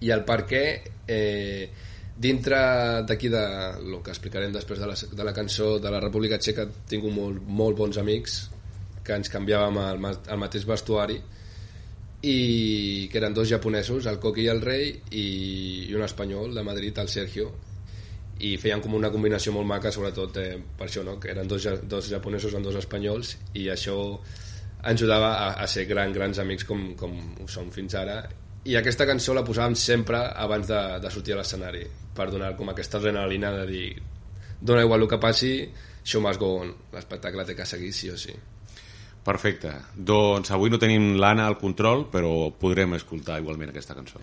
[0.00, 0.64] i el per què
[1.06, 1.68] eh,
[2.16, 2.58] dintre
[3.04, 3.46] d'aquí de
[3.92, 7.44] lo que explicarem després de la, de la cançó de la República Txeca tinc molt,
[7.44, 8.46] molt bons amics
[9.06, 11.20] que ens canviàvem el, el mateix vestuari
[12.26, 15.26] i que eren dos japonesos, el Coqui i el Rei i,
[15.90, 17.52] i un espanyol de Madrid, el Sergio
[18.44, 21.16] i feien com una combinació molt maca sobretot eh, per això, no?
[21.20, 23.96] que eren dos, dos japonesos amb dos espanyols i això
[24.86, 28.20] ajudava a, a ser gran, grans amics com, com ho som fins ara.
[28.66, 32.68] I aquesta cançó la posàvem sempre abans de, de sortir a l'escenari per donar com
[32.72, 33.88] aquesta adrenalina de dir
[34.60, 35.52] dona igual el que passi
[36.02, 38.34] show must go on l'espectacle té que seguir sí o sí
[39.26, 39.72] Perfecte,
[40.08, 44.22] doncs avui no tenim l'Anna al control però podrem escoltar igualment aquesta cançó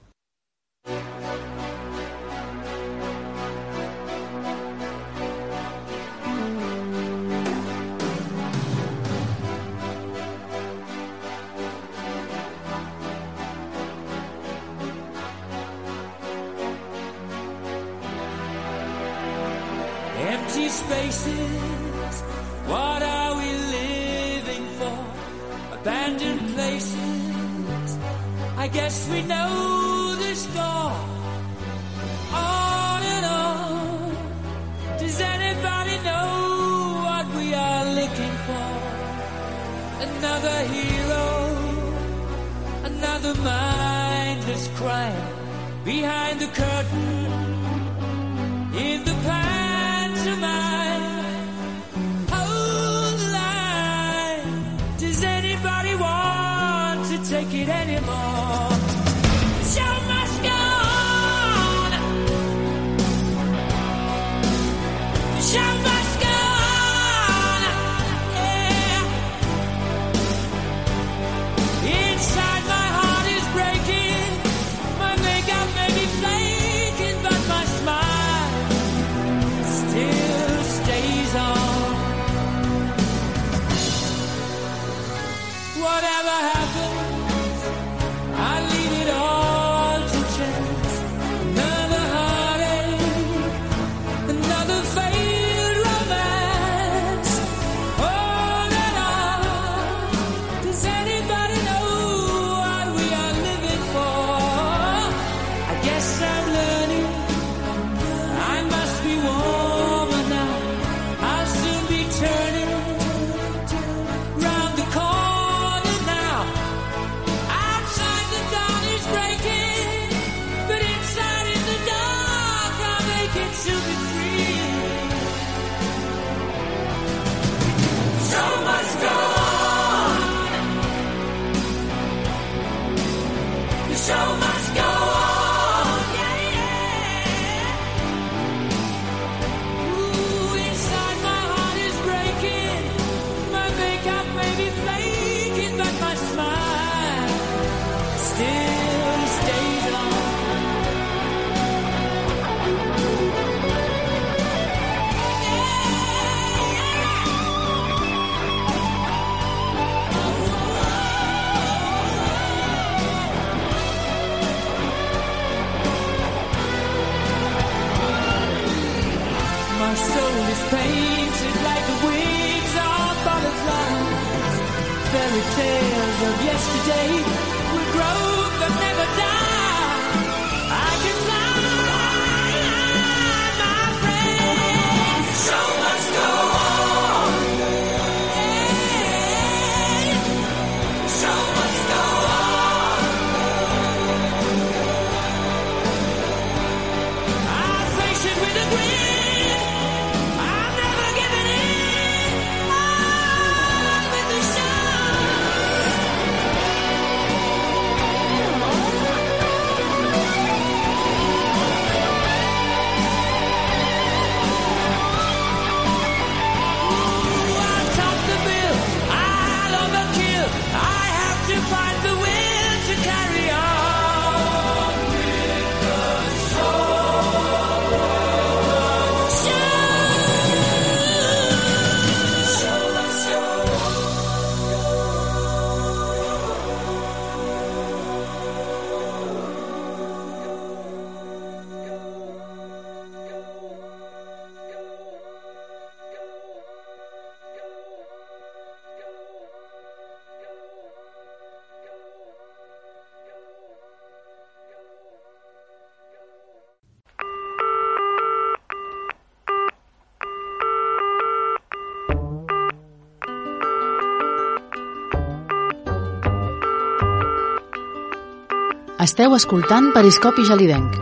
[269.04, 270.94] Esteu escoltant Periscopi Gelidenc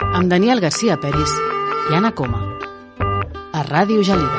[0.00, 1.34] amb Daniel Garcia Peris
[1.90, 2.38] i Anna Coma
[3.52, 4.38] a Ràdio Gelida.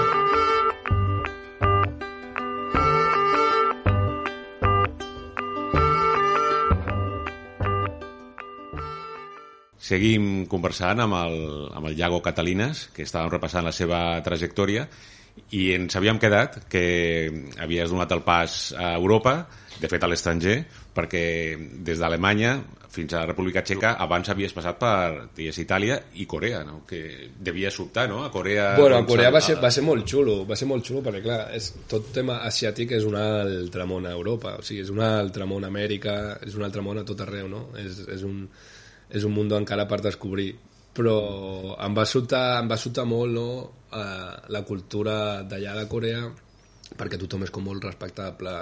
[9.78, 11.38] Seguim conversant amb el,
[11.69, 14.88] amb el Iago Catalinas, que estàvem repassant la seva trajectòria,
[15.53, 16.85] i ens havíem quedat que
[17.61, 19.43] havies donat el pas a Europa,
[19.79, 20.61] de fet a l'estranger,
[20.93, 21.25] perquè
[21.85, 22.55] des d'Alemanya
[22.93, 26.83] fins a la República Txeca abans havies passat per digues, Itàlia i Corea, no?
[26.85, 28.21] que devia sobtar, no?
[28.25, 28.75] A Corea...
[28.77, 31.39] Bueno, a Corea va ser, va ser molt xulo, va ser molt xulo perquè, clar,
[31.57, 35.49] és, tot tema asiàtic és un altre món a Europa, o sigui, és un altre
[35.49, 37.65] món a Amèrica, és un altre món a tot arreu, no?
[37.81, 38.45] És, és un
[39.13, 40.53] és un mundo encara per descobrir
[40.93, 41.17] però
[41.82, 43.47] em va sobtar, em va sobtar molt no,
[43.89, 46.27] eh, la cultura d'allà de Corea
[46.97, 48.53] perquè tothom és com molt respectable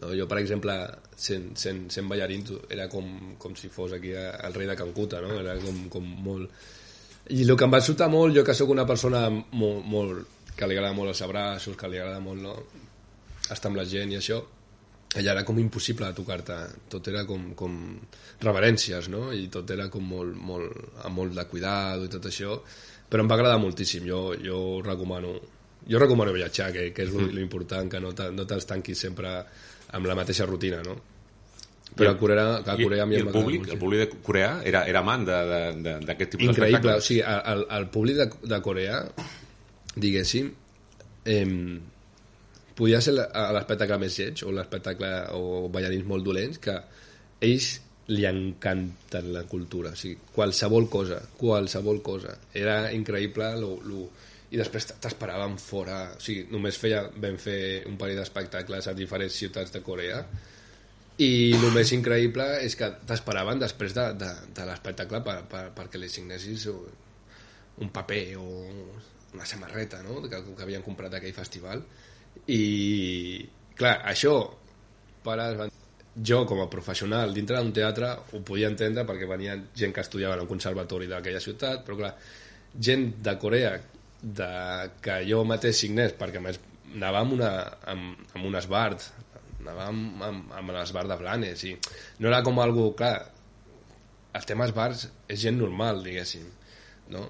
[0.00, 0.14] no?
[0.16, 0.76] jo per exemple
[1.16, 5.34] sent, sent, sent ballarín era com, com si fos aquí el rei de Cancuta no?
[5.40, 6.50] era com, com molt
[7.34, 10.68] i el que em va sobtar molt jo que sóc una persona molt, molt que
[10.68, 12.56] li agrada molt els abraços que li agrada molt no?
[13.50, 14.40] estar amb la gent i això
[15.22, 16.58] allà era com impossible tocar-te.
[16.92, 17.76] Tot era com, com
[18.42, 19.28] reverències no?
[19.32, 22.60] i tot era com molt, molt, amb molt de cuidado i tot això.
[23.06, 24.06] Però em va agradar moltíssim.
[24.08, 25.36] Jo, jo recomano
[25.86, 29.36] jo recomano viatjar, que, que és l'important que no t'estanquis sempre
[29.94, 30.96] amb la mateixa rutina no?
[31.96, 35.00] però a Corea, a Corea I, i el, públic, el públic de Corea era, era
[35.00, 38.98] amant d'aquest tipus increïble, o sigui, el, el públic de, de Corea
[39.94, 40.50] diguéssim
[41.24, 41.46] eh,
[42.76, 46.76] podia ser l'espectacle més lleig o l'espectacle o ballarins molt dolents que
[47.46, 47.72] ells
[48.12, 49.92] li encanten la cultura.
[49.96, 54.04] O sigui, qualsevol cosa qualsevol cosa, era increïble lo, lo...
[54.52, 56.02] i després t'esperaven fora.
[56.14, 57.58] O sigui, només feia, vam fer
[57.90, 60.20] un parell d'espectacles a diferents ciutats de Corea
[61.16, 65.98] i el més increïble és que t'esperaven després de, de, de l'espectacle per, per, perquè
[65.98, 68.48] li signessis un paper o
[69.32, 70.20] una samarreta no?
[70.28, 71.80] que, que havien comprat aquell festival
[72.52, 73.46] i
[73.76, 74.36] clar, això
[75.26, 75.72] pares van...
[76.16, 80.38] jo com a professional dintre d'un teatre ho podia entendre perquè venia gent que estudiava
[80.38, 82.14] en un conservatori d'aquella ciutat però clar,
[82.88, 83.76] gent de Corea
[84.22, 84.50] de,
[85.02, 86.60] que jo mateix signés perquè més
[86.94, 87.52] anava amb, una,
[87.92, 89.08] amb, amb un esbart
[89.60, 91.74] anava amb, amb, amb l'esbart de Blanes i
[92.20, 93.16] no era com algú, clar
[94.36, 96.46] el tema esbarts és gent normal diguéssim
[97.12, 97.26] no?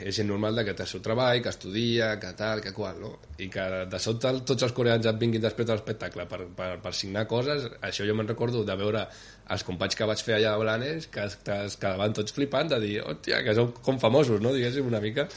[0.00, 3.00] És gent normal de que té el seu treball, que estudia, que tal, que qual,
[3.02, 3.10] no?
[3.42, 6.92] I que de sobte tots els coreans et vinguin després de l'espectacle per, per, per
[6.96, 9.04] signar coses, això jo me'n recordo de veure
[9.52, 12.72] els companys que vaig fer allà a Blanes que es, que es quedaven tots flipant
[12.72, 14.54] de dir, hòstia, que són com famosos, no?
[14.56, 15.28] Diguéssim, una mica.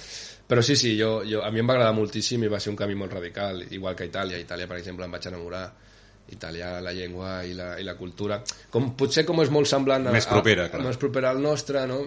[0.45, 2.77] Però sí, sí, jo, jo, a mi em va agradar moltíssim i va ser un
[2.77, 4.37] canvi molt radical, igual que a Itàlia.
[4.37, 5.65] A Itàlia, per exemple, em vaig enamorar
[6.31, 8.39] italià, la llengua i la, i la cultura.
[8.73, 10.07] Com, potser com és molt semblant...
[10.09, 10.83] A, més propera, clar.
[10.85, 11.99] Més propera al nostre, no?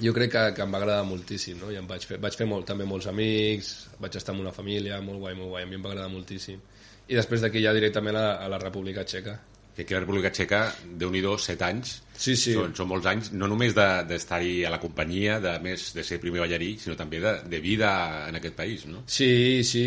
[0.00, 1.70] Jo crec que, que em va agradar moltíssim no?
[1.72, 5.00] i em vaig fer, vaig fer molt, també molts amics vaig estar amb una família,
[5.04, 6.60] molt guai, molt guai a mi em va agradar moltíssim
[7.08, 9.36] i després d'aquí ja directament a, a la República Txeca
[9.74, 10.62] que aquí a la República Txeca,
[11.00, 12.52] déu nhi 7 anys sí, sí.
[12.52, 16.20] Són, són molts anys, no només d'estar-hi de, a la companyia, de més de ser
[16.20, 19.04] primer ballarí, sinó també de, de vida en aquest país, no?
[19.06, 19.84] Sí, sí,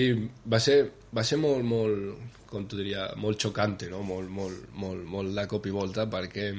[0.50, 0.80] va ser,
[1.14, 4.02] va ser molt, molt, com tu diria, molt xocante, no?
[4.02, 6.50] Molt, molt, molt, molt de cop i volta, perquè,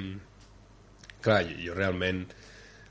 [1.26, 2.24] clar, jo realment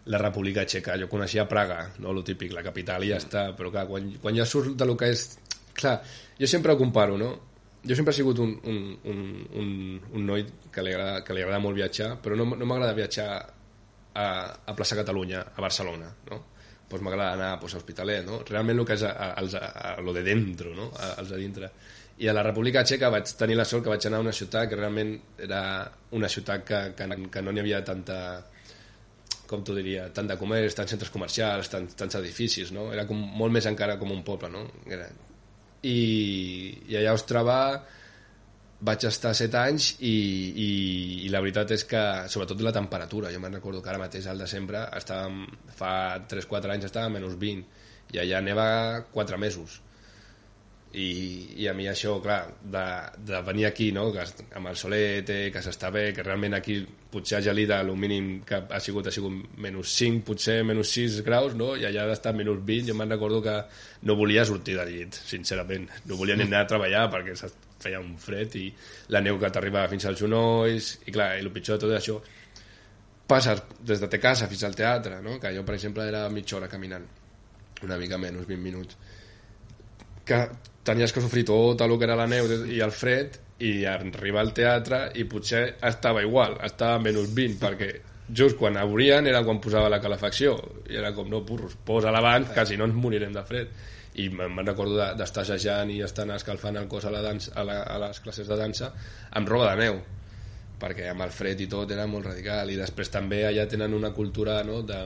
[0.06, 0.97] la República Txeca.
[1.01, 2.14] Jo coneixia Praga, no?
[2.14, 4.97] lo típic, la capital i ja està, però clar, quan, quan ja surt de lo
[4.97, 5.28] que és...
[5.76, 5.97] Clar,
[6.39, 7.32] jo sempre ho comparo, no?
[7.86, 8.78] Jo sempre he sigut un, un,
[9.12, 9.20] un,
[9.62, 9.72] un,
[10.16, 13.28] un noi que li, agrada, que li agrada molt viatjar, però no, no m'agrada viatjar
[14.16, 14.28] a,
[14.66, 16.39] a plaça Catalunya, a Barcelona, no?
[16.88, 18.39] Pues m'agrada anar pues, a Hospitalet, no?
[18.47, 20.89] Realment el que és a, a, a, a, lo de dentro, no?
[20.95, 21.72] A, als de dintre.
[22.24, 24.70] I a la República Txeca vaig tenir la sort que vaig anar a una ciutat
[24.72, 25.62] que realment era
[26.16, 28.20] una ciutat que, que, que no n'hi havia tanta
[29.50, 32.89] com t'ho diria, tant de comerç, tants centres comercials, tant, tants edificis, no?
[32.93, 34.66] Era com, molt més encara com un poble, no?
[34.89, 35.08] Era...
[35.86, 35.98] I,
[36.89, 37.60] I allà a Ostrava
[38.86, 40.70] vaig estar set anys i, i,
[41.26, 44.41] i la veritat és que, sobretot la temperatura, jo me'n recordo que ara mateix al
[44.41, 45.46] desembre estàvem,
[45.78, 45.93] fa
[46.32, 48.68] 3-4 anys estava a menys 20 i allà neva
[49.14, 49.80] 4 mesos
[50.96, 51.08] i,
[51.60, 52.84] i a mi això, clar, de,
[53.28, 54.24] de venir aquí, no?, que,
[54.56, 56.78] amb el solete, que s'està bé, que realment aquí
[57.12, 61.18] potser a gelida el mínim que ha sigut ha sigut menys 5, potser menys 6
[61.28, 63.56] graus, no?, i allà d'estar menys 20, jo me'n recordo que
[64.08, 67.36] no volia sortir del llit, sincerament, no volia ni anar a treballar perquè
[67.84, 68.70] feia un fred i
[69.12, 72.16] la neu que t'arribava fins als genolls, i clar, i el pitjor de tot això,
[73.28, 76.56] passes des de te casa fins al teatre, no?, que jo, per exemple, era mitja
[76.62, 77.04] hora caminant,
[77.84, 79.12] una mica menys, 20 minuts,
[80.26, 80.39] que
[80.86, 84.54] tenies que sofrir tot el que era la neu i el fred i arribar al
[84.54, 87.90] teatre i potser estava igual, estava a menys 20 perquè
[88.28, 90.56] just quan obrien era quan posava la calefacció
[90.90, 93.70] i era com, no, burros, posa-la abans que si no ens morirem de fred.
[94.16, 97.66] I me'n recordo de- d'estar assajant i estar escalfant el cos a, la dansa, a,
[97.68, 98.94] la, a les classes de dansa
[99.36, 99.98] amb roba de neu
[100.80, 102.70] perquè amb el fred i tot era molt radical.
[102.72, 105.02] I després també allà tenen una cultura no, de,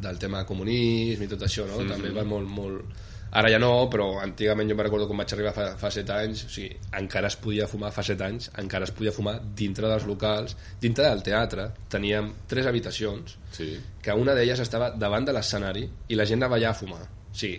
[0.00, 1.80] del tema comunisme i tot això no?
[1.88, 3.02] també va molt, molt
[3.34, 6.44] ara ja no, però antigament jo me recordo quan vaig arribar fa, fa 7 anys
[6.46, 6.70] o sigui,
[7.00, 11.08] encara es podia fumar fa 7 anys encara es podia fumar dintre dels locals dintre
[11.08, 11.68] del teatre.
[11.90, 13.72] Teníem tres habitacions Sí.
[14.02, 17.02] que una d'elles estava davant de l'escenari i la gent anava allà a fumar.
[17.02, 17.58] O sigui,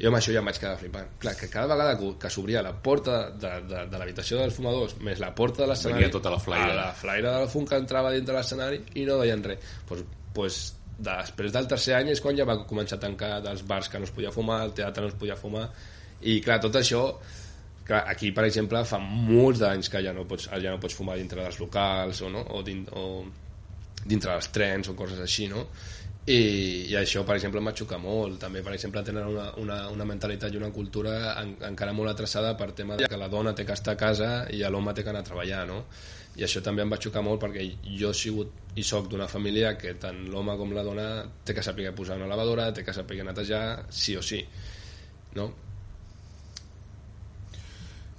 [0.00, 1.06] jo amb això ja em vaig quedar flipant.
[1.18, 4.96] Clar, que cada vegada que, que s'obria la porta de, de, de l'habitació dels fumadors
[5.00, 6.72] més la porta de l'escenari Venia tota la flaire.
[6.72, 9.58] a la flaire del fum que entrava dintre l'escenari i no veien res.
[9.88, 10.04] Pues,
[10.36, 10.58] pues,
[10.96, 14.08] després del tercer any és quan ja va començar a tancar dels bars que no
[14.08, 15.66] es podia fumar, el teatre no es podia fumar
[16.24, 17.02] i clar, tot això
[17.84, 21.18] clar, aquí per exemple fa molts d'anys que ja no pots, ja no pots fumar
[21.20, 22.46] dintre dels locals o, no?
[22.56, 23.24] o, din, o
[24.04, 25.66] dintre dels trens o coses així no?
[26.26, 26.40] I,
[26.90, 30.06] i això per exemple em va xocar molt també per exemple tenen una, una, una
[30.08, 33.68] mentalitat i una cultura en, encara molt atrasada per tema de que la dona té
[33.68, 35.84] que estar a casa i l'home té que anar a treballar no?
[36.36, 37.64] I això també em va xocar molt perquè
[37.98, 41.06] jo he sigut i sóc d'una família que tant l'home com la dona
[41.44, 44.42] té que saber posar una lavadora té que saber netejar sí o sí
[45.36, 45.52] no?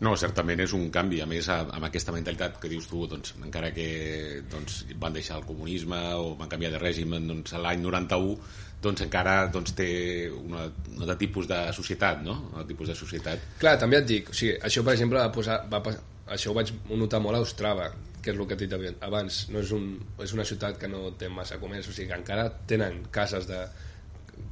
[0.05, 3.32] No, certament és un canvi, a més a- amb aquesta mentalitat que dius tu, doncs,
[3.41, 8.36] encara que doncs, van deixar el comunisme o van canviar de règim doncs, l'any 91,
[8.82, 9.88] doncs encara doncs, té
[10.30, 12.36] una, un altre tipus de societat, no?
[12.51, 13.47] Un altre tipus de societat.
[13.57, 15.82] Clar, també et dic, o sigui, això per exemple va posar, va,
[16.30, 17.89] això ho vaig notar molt a Ostrava,
[18.22, 19.91] que és el que t'he dit abans, no és, un,
[20.24, 23.61] és una ciutat que no té massa comerç, o sigui, que encara tenen cases de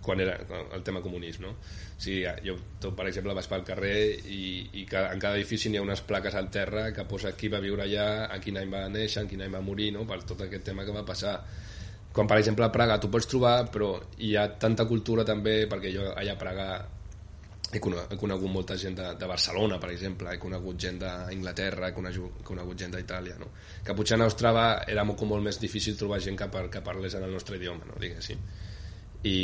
[0.01, 0.37] quan era
[0.73, 1.51] el tema comunisme, no?
[1.53, 3.97] O sigui, jo, tu, per exemple, vas pel carrer
[4.29, 4.41] i,
[4.81, 7.85] i en cada edifici n'hi ha unes plaques al terra que posa qui va viure
[7.85, 10.05] allà, a quin any va néixer, en quin any va morir, no?
[10.09, 11.37] per tot aquest tema que va passar.
[12.15, 15.91] Quan, per exemple, a Praga tu pots trobar, però hi ha tanta cultura també, perquè
[15.93, 16.67] jo allà a Praga
[17.71, 21.89] he conegut, he conegut molta gent de, de Barcelona, per exemple, he conegut gent d'Inglaterra,
[21.89, 23.49] he conegut, conegut gent d'Itàlia, no?
[23.83, 27.17] que potser a Ostrava era molt, molt més difícil trobar gent que, par, que parlés
[27.17, 27.99] en el nostre idioma, no?
[28.01, 28.41] diguéssim.
[29.25, 29.37] I,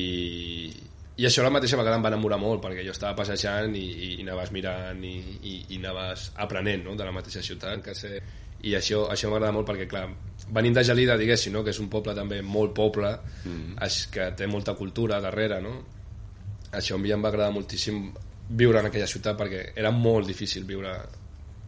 [1.17, 3.83] i això a la mateixa vegada em va enamorar molt, perquè jo estava passejant i,
[3.91, 6.95] i, i anaves mirant i, i, i anaves aprenent no?
[6.95, 7.81] de la mateixa ciutat.
[7.85, 8.19] Que sé.
[8.61, 10.05] I això, això m'agrada molt perquè, clar,
[10.53, 11.65] venint de Gelida, diguéssim, no?
[11.65, 13.11] que és un poble també molt poble,
[13.43, 13.79] mm.
[13.85, 15.73] és, que té molta cultura darrere, no?
[16.71, 18.03] Això a mi em va agradar moltíssim
[18.49, 20.95] viure en aquella ciutat perquè era molt difícil viure.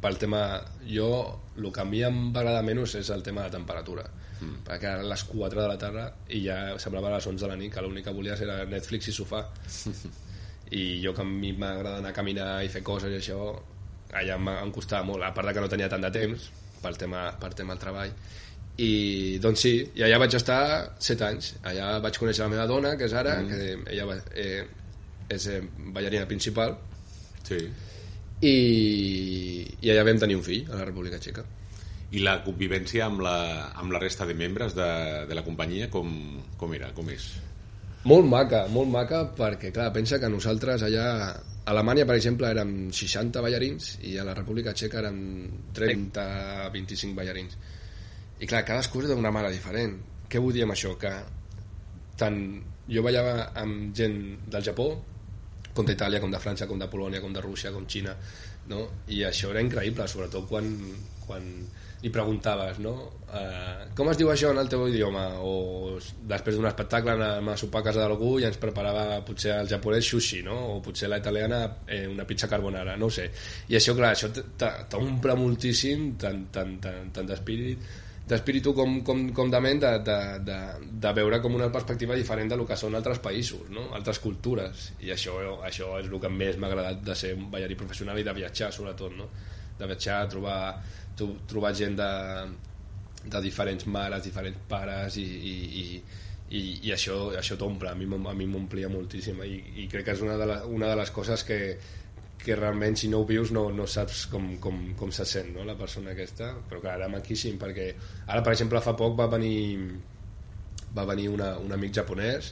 [0.04, 0.44] Pel tema
[0.84, 1.10] jo,
[1.56, 4.10] el que a mi em va agradar menys és el tema de temperatura.
[4.44, 4.64] Mm.
[4.68, 6.04] perquè era a les 4 de la tarda
[6.36, 9.08] i ja semblava a les 11 de la nit que l'únic que volies era Netflix
[9.08, 9.44] i sofà.
[10.80, 13.40] I jo que a mi m'agrada anar a caminar i fer coses i això
[14.14, 16.50] allà em, em costava molt, a part de que no tenia tant de temps
[16.84, 18.14] pel tema, per tema del treball.
[18.84, 20.62] I doncs sí, i allà vaig estar
[20.98, 23.52] 7 anys, allà vaig conèixer la meva dona que és ara, mm.
[23.52, 24.64] que ella va, eh,
[25.32, 25.62] és eh,
[25.94, 26.78] ballarina principal
[27.44, 27.60] Sí.
[28.40, 28.56] i,
[29.84, 31.44] i allà vam tenir un fill a la República Txeca
[32.16, 33.38] I la convivència amb la,
[33.80, 34.90] amb la resta de membres de,
[35.28, 36.12] de la companyia, com,
[36.62, 37.26] com era, com és?
[38.06, 41.08] Molt maca, molt maca, perquè, clar, pensa que nosaltres allà...
[41.64, 45.20] A Alemanya, per exemple, érem 60 ballarins i a la República Txeca érem
[45.78, 47.56] 30-25 ballarins.
[48.42, 49.94] I, clar, cadascú és d'una mare diferent.
[50.28, 50.92] Què vull dir amb això?
[51.00, 51.14] Que
[52.20, 52.42] tant
[52.92, 54.18] jo ballava amb gent
[54.52, 54.90] del Japó,
[55.74, 58.14] com d'Itàlia, com de França, com de Polònia, com de Rússia, com Xina,
[58.70, 58.84] no?
[59.10, 60.68] I això era increïble, sobretot quan,
[61.26, 61.48] quan
[62.04, 62.92] li preguntaves, no?
[63.34, 65.24] Uh, com es diu això en el teu idioma?
[65.42, 65.96] O
[66.30, 70.06] després d'un espectacle anem a sopar a casa d'algú i ens preparava potser el japonès
[70.12, 70.58] sushi, no?
[70.76, 73.30] O potser la italiana eh, una pizza carbonara, no sé.
[73.72, 77.80] I això, clar, això t- t- t'ompla moltíssim tant, tant, tant, tant d'espírit
[78.28, 80.18] d'espíritu com, com, com ment de, de,
[80.48, 80.58] de,
[81.04, 83.90] de veure com una perspectiva diferent de lo que són altres països, no?
[83.98, 85.36] altres cultures i això,
[85.68, 88.72] això és el que més m'ha agradat de ser un ballarí professional i de viatjar
[88.72, 89.28] sobretot, no?
[89.80, 90.60] de viatjar, trobar,
[91.20, 92.12] tro- trobar gent de,
[93.26, 95.86] de diferents mares, diferents pares i, i, i,
[96.54, 100.16] i, i això, això t'omple, a mi, a mi m'omplia moltíssim i, i crec que
[100.16, 101.60] és una de, la, una de les coses que,
[102.44, 105.64] que realment si no ho vius no, no saps com, com, com se sent no?
[105.68, 107.88] la persona aquesta, però clar, era maquíssim perquè
[108.28, 109.64] ara per exemple fa poc va venir
[110.94, 112.52] va venir una, un amic japonès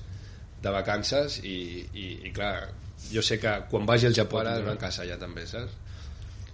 [0.61, 1.57] de vacances i,
[1.93, 2.55] i, i clar,
[3.09, 5.73] jo sé que quan vagi al Japó ara una casa allà també, saps?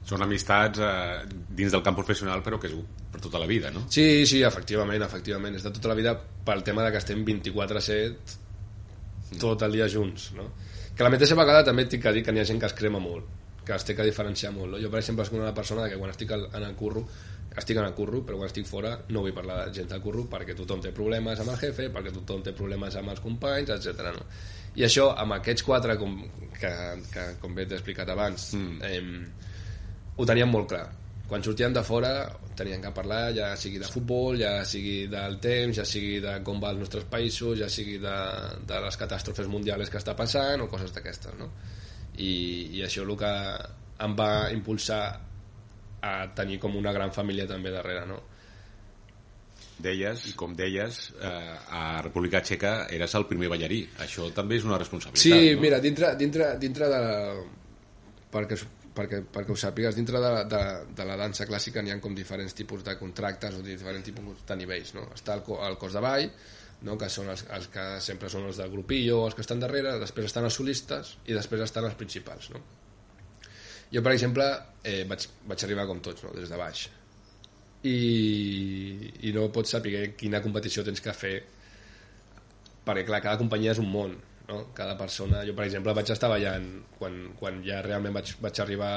[0.07, 2.75] Són amistats eh, dins del camp professional, però que és
[3.11, 3.81] per tota la vida, no?
[3.91, 5.55] Sí, sí, efectivament, efectivament.
[5.59, 6.13] És de tota la vida
[6.47, 10.45] pel tema de que estem 24-7 tot el dia junts, no?
[10.97, 12.73] Que a la mateixa vegada també tinc que dir que n'hi ha gent que es
[12.73, 13.27] crema molt,
[13.63, 14.73] que es té que diferenciar molt.
[14.73, 14.79] No?
[14.81, 17.05] Jo, per exemple, soc una persona que quan estic en el curro
[17.57, 20.27] estic en el curro, però quan estic fora no vull parlar de gent del curro
[20.29, 24.11] perquè tothom té problemes amb el jefe, perquè tothom té problemes amb els companys, etc.
[24.13, 24.25] No?
[24.77, 26.19] I això, amb aquests quatre, com,
[26.59, 26.71] que,
[27.13, 28.77] que com bé t'he explicat abans, mm.
[28.85, 30.85] eh, ho teníem molt clar.
[31.27, 32.11] Quan sortíem de fora
[32.55, 36.61] teníem que parlar, ja sigui de futbol, ja sigui del temps, ja sigui de com
[36.63, 38.15] va els nostres països, ja sigui de,
[38.69, 41.49] de les catàstrofes mundials que està passant o coses d'aquestes, no?
[42.17, 42.31] I,
[42.79, 43.33] I això el que
[44.07, 45.01] em va impulsar
[46.07, 48.21] a tenir com una gran família també darrere, no?
[49.77, 53.83] Deies, i com deies, eh, a República Txeca eres el primer ballarí.
[54.01, 55.61] Això també és una responsabilitat, Sí, no?
[55.61, 57.01] mira, dintre, dintre, dintre de...
[58.33, 58.57] Perquè,
[58.97, 60.61] perquè, perquè ho sàpigues, dintre de, de,
[60.97, 64.57] de la dansa clàssica n'hi ha com diferents tipus de contractes o diferents tipus de
[64.59, 65.05] nivells, no?
[65.15, 66.27] Està el, el cos de ball,
[66.87, 66.97] no?
[66.99, 70.29] que són els, els que sempre són els del grupillo, els que estan darrere, després
[70.29, 72.61] estan els solistes i després estan els principals, no?
[73.93, 74.45] Jo, per exemple,
[74.83, 76.33] eh, vaig, vaig arribar com tots, no?
[76.35, 76.87] des de baix.
[77.87, 77.97] I,
[79.29, 81.35] i no pots saber quina competició tens que fer
[82.87, 84.15] perquè, clar, cada companyia és un món,
[84.47, 84.59] no?
[84.77, 85.43] Cada persona...
[85.47, 86.67] Jo, per exemple, vaig estar ballant
[86.97, 88.91] quan, quan ja realment vaig, vaig arribar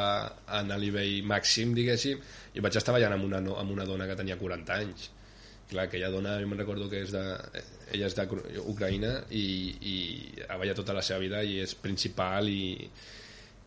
[0.46, 2.20] a nivell màxim, diguéssim,
[2.54, 5.10] i vaig estar ballant amb una, amb una dona que tenia 40 anys.
[5.70, 7.22] Clar, aquella dona, jo me'n recordo que és de,
[7.94, 9.44] ella és d'Ucraïna i,
[9.86, 9.96] i
[10.48, 12.74] ha ballat tota la seva vida i és principal i,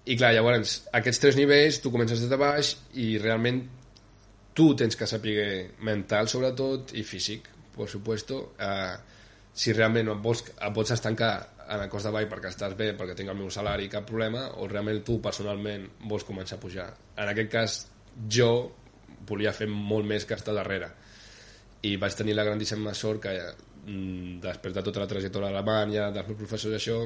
[0.04, 3.64] i clar, llavors, aquests tres nivells, tu comences des de baix i realment
[4.54, 8.42] tu tens que saber mental, sobretot, i físic, per supuesto.
[8.60, 8.96] Eh,
[9.54, 11.34] si realment et vols, et vols estancar
[11.74, 14.46] en el cos de ball perquè estàs bé, perquè tinc el meu salari, cap problema,
[14.62, 16.88] o realment tu personalment vols començar a pujar.
[17.18, 17.78] En aquest cas,
[18.38, 18.50] jo
[19.30, 20.92] volia fer molt més que estar darrere.
[21.84, 26.10] I vaig tenir la grandíssima sort que mm, després de tota la trajectòria a Alemanya,
[26.16, 27.00] dels meus professors i això,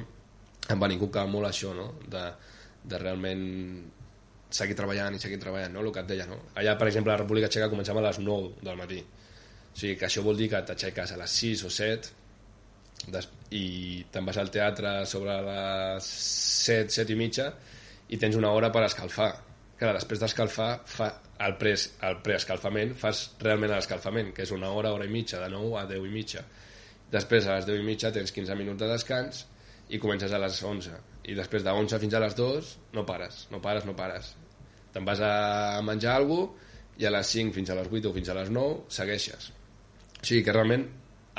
[0.74, 1.94] em van inculcar molt això, no?
[2.12, 2.26] De,
[2.84, 3.46] de realment
[4.50, 5.84] seguir treballant i seguir treballant, no?
[5.84, 6.28] el que et deia.
[6.30, 6.40] No?
[6.56, 9.02] Allà, per exemple, a la República Txeca començava a les 9 del matí.
[9.02, 14.04] O sigui, que això vol dir que t'aixeques a les 6 o 7 des, i
[14.12, 16.08] te'n vas al teatre sobre les
[16.68, 17.48] 7, 7 i mitja
[18.12, 19.32] i tens una hora per escalfar.
[19.78, 21.12] Clar, després d'escalfar, fa
[21.46, 21.76] el, pre,
[22.08, 25.86] el preescalfament, fas realment l'escalfament, que és una hora, hora i mitja, de 9 a
[25.90, 26.42] 10 i mitja.
[27.14, 29.46] Després, a les 10 i mitja, tens 15 minuts de descans
[29.94, 30.98] i comences a les 11.
[31.30, 34.34] I després de 11 fins a les 2 no pares, no pares, no pares.
[34.96, 36.66] Te'n vas a menjar alguna cosa
[36.98, 39.52] i a les 5 fins a les 8 o fins a les 9 segueixes.
[40.18, 40.88] O sigui que realment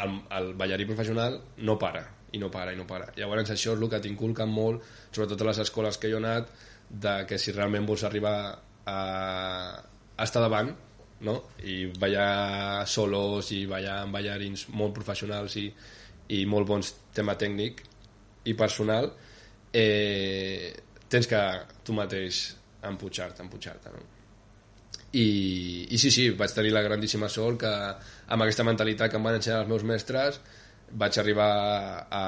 [0.02, 3.10] el, el ballarí professional no para, i no para, i no para.
[3.16, 6.50] Llavors això és el que t'inculquen molt, sobretot a les escoles que jo he anat,
[6.88, 8.36] de que si realment vols arribar
[8.88, 8.98] a,
[10.16, 10.72] a estar davant,
[11.20, 11.34] no?
[11.66, 15.66] i ballar solos i ballar amb ballarins molt professionals i,
[16.36, 17.82] i molt bons tema tècnic
[18.46, 19.10] i personal
[19.72, 20.70] eh,
[21.10, 21.40] tens que
[21.84, 22.44] tu mateix
[22.88, 24.04] empujar-te, empujar-te no?
[25.12, 29.24] I, i sí, sí, vaig tenir la grandíssima sort que amb aquesta mentalitat que em
[29.24, 30.40] van ensenyar els meus mestres
[31.00, 31.52] vaig arribar
[32.12, 32.24] a,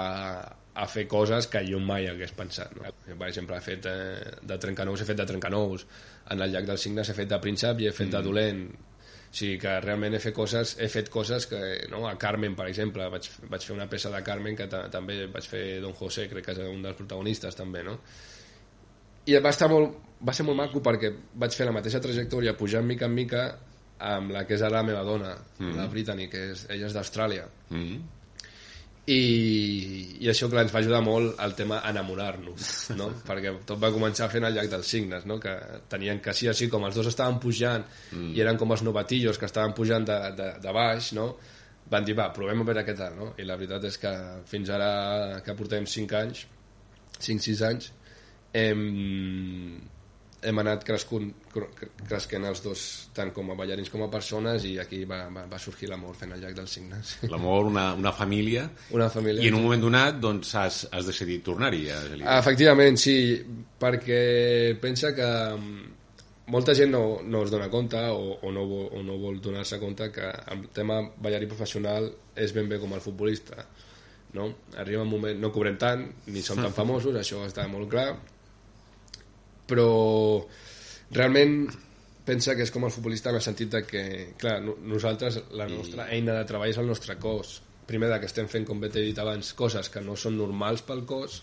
[0.75, 2.73] a fer coses que jo mai hagués pensat.
[2.77, 2.93] No?
[3.11, 5.85] Per exemple, he fet eh, de trencanous, he fet de trencanous,
[6.31, 8.15] en el llac del Cignes he fet de príncep i he fet mm.
[8.17, 8.65] de dolent.
[9.31, 11.61] O sigui que realment he fet coses, he fet coses que,
[11.93, 12.03] no?
[12.09, 15.47] a Carmen, per exemple, vaig, vaig fer una peça de Carmen que ta, també vaig
[15.47, 18.01] fer Don José, crec que és un dels protagonistes també, no?
[19.27, 21.13] I va, estar molt, va ser molt maco perquè
[21.43, 23.43] vaig fer la mateixa trajectòria pujant mica en mica
[24.01, 25.77] amb la que és ara la meva dona, mm -hmm.
[25.77, 27.47] la Brittany, que és, ella és d'Austràlia.
[27.69, 28.01] Mm -hmm.
[29.11, 33.09] I, i això clar, ens va ajudar molt al tema enamorar-nos no?
[33.29, 35.39] perquè tot va començar fent el llac dels signes no?
[35.41, 35.55] que
[35.89, 38.35] tenien que sí o sí com els dos estaven pujant mm.
[38.37, 41.37] i eren com els novatillos que estaven pujant de, de, de baix no?
[41.91, 43.33] van dir va, provem a veure què tal no?
[43.39, 44.13] i la veritat és que
[44.47, 46.47] fins ara que portem 5 anys
[47.19, 47.93] 5-6 anys
[48.53, 49.81] hem,
[50.43, 51.27] hem anat crescut,
[52.09, 52.83] cresquent els dos
[53.17, 56.35] tant com a ballarins com a persones i aquí va, va, va sorgir l'amor fent
[56.35, 60.21] el llac dels signes L'amor, una, una família, una família i en un moment donat
[60.23, 61.87] doncs, has, has decidit tornar-hi.
[61.91, 62.37] a Gelida.
[62.41, 63.17] Efectivament, sí,
[63.81, 64.23] perquè
[64.83, 65.93] pensa que mm,
[66.51, 70.11] molta gent no, no es dona compte o, o, no, o no vol donar-se compte
[70.15, 73.65] que el tema ballarí professional és ben bé com el futbolista
[74.35, 74.51] no?
[74.79, 78.11] arriba un moment, no cobrem tant ni som tan famosos, això està molt clar
[79.71, 79.87] però
[81.15, 81.69] realment
[82.27, 84.03] pensa que és com el futbolista en el sentit de que,
[84.39, 87.61] clar, no- nosaltres, la nostra eina de treball és el nostre cos.
[87.91, 90.85] Primer, de que estem fent, com bé t'he dit abans, coses que no són normals
[90.87, 91.41] pel cos,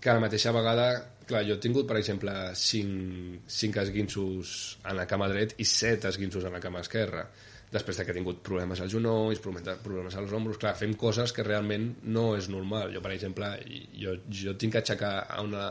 [0.00, 0.86] que a la mateixa vegada,
[1.26, 4.52] clar, jo he tingut, per exemple, 5, 5 esguinços
[4.84, 7.26] en la cama dret i 7 esguinços en la cama esquerra
[7.70, 11.44] després de que he tingut problemes als genolls, problemes als ombros, clar, fem coses que
[11.46, 12.90] realment no és normal.
[12.94, 13.52] Jo, per exemple,
[13.94, 15.68] jo, jo tinc que aixecar a una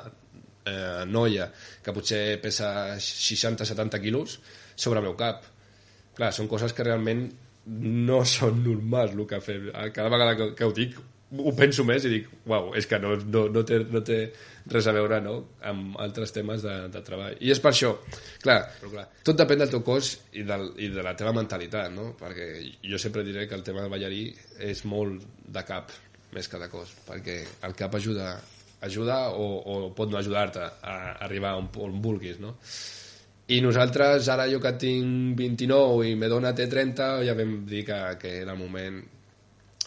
[0.70, 1.50] eh, noia
[1.84, 4.40] que potser pesa 60-70 quilos
[4.76, 5.46] sobre el meu cap.
[6.20, 7.30] clar, són coses que realment
[7.70, 9.72] no són normals el que fem.
[9.96, 10.98] Cada vegada que, que ho dic,
[11.38, 14.18] ho penso més i dic, uau, és que no, no, no, té, no té
[14.74, 15.36] res a veure no?
[15.72, 17.38] amb altres temes de, de treball.
[17.46, 17.94] I és per això,
[18.42, 21.94] clar, però clar, tot depèn del teu cos i, del, i de la teva mentalitat,
[21.94, 22.12] no?
[22.20, 22.50] perquè
[22.82, 24.24] jo sempre diré que el tema del ballarí
[24.72, 25.94] és molt de cap,
[26.34, 28.34] més que de cos, perquè el cap ajuda,
[28.86, 32.56] ajuda o, o pot no ajudar-te a arribar on, on vulguis, no?
[33.50, 37.98] I nosaltres, ara jo que tinc 29 i me dona T30, ja vam dir que,
[38.22, 39.00] que era el moment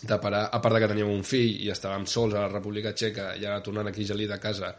[0.03, 2.90] de parar, a part de que teníem un fill i estàvem sols a la República
[2.90, 4.72] Txeca i ara tornant aquí gelida a casa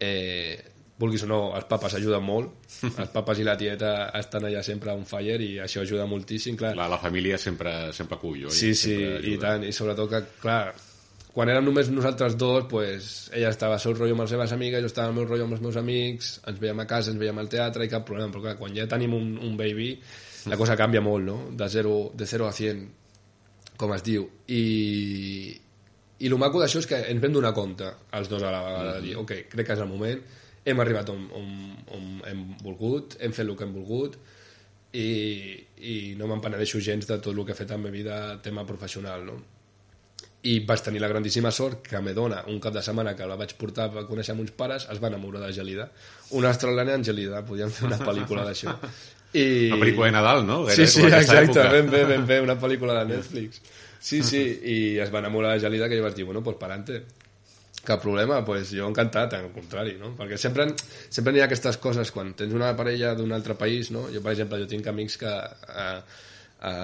[0.00, 0.56] eh,
[0.96, 4.94] vulguis o no, els papes ajuden molt els papes i la tieta estan allà sempre
[4.96, 6.72] un fire i això ajuda moltíssim clar.
[6.78, 8.56] La, la família sempre, sempre cull, oi?
[8.56, 8.96] Sí, sí,
[9.34, 10.72] i tant, i sobretot que, clar,
[11.34, 14.84] quan érem només nosaltres dos, pues, ella estava al seu rotllo amb les seves amigues,
[14.84, 17.40] jo estava al meu rotllo amb els meus amics, ens veiem a casa, ens veiem
[17.42, 19.88] al teatre i cap problema, però clar, quan ja tenim un, un baby,
[20.52, 21.38] la cosa canvia molt, no?
[21.58, 22.84] De 0, de 0 a 100
[23.80, 24.62] com es diu, i,
[26.22, 28.92] i el maco d'això és que ens vam donar compte els dos a la vegada,
[29.00, 30.22] de dir, ok, crec que és el moment,
[30.64, 31.50] hem arribat on, on,
[31.98, 34.20] on hem volgut, hem fet el que hem volgut,
[34.94, 35.08] i,
[35.82, 38.62] i no m'empenedeixo gens de tot el que he fet en la meva vida tema
[38.68, 39.40] professional, no?
[40.44, 43.36] I vaig tenir la grandíssima sort que me dona un cap de setmana que la
[43.40, 45.86] vaig portar a conèixer amb uns pares, es va enamorar de Gelida.
[46.36, 48.74] Una australiana en Gelida, podíem fer una pel·lícula d'això.
[49.34, 49.46] I...
[49.72, 50.60] Una pel·lícula de Nadal, no?
[50.68, 53.62] Era sí, sí, exacte, ben bé, ben bé, una pel·lícula de Netflix.
[53.98, 54.42] Sí, sí,
[54.74, 57.00] i es va enamorar de Gelida que jo vaig dir, bueno, pues parante.
[57.84, 60.12] Cap problema, pues jo encantat, al contrari, no?
[60.16, 60.68] Perquè sempre,
[61.08, 64.06] sempre hi ha aquestes coses, quan tens una parella d'un altre país, no?
[64.12, 65.98] Jo, per exemple, jo tinc amics que eh,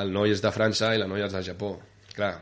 [0.01, 1.75] el noi és de França i la noia és de Japó.
[2.17, 2.35] Clar,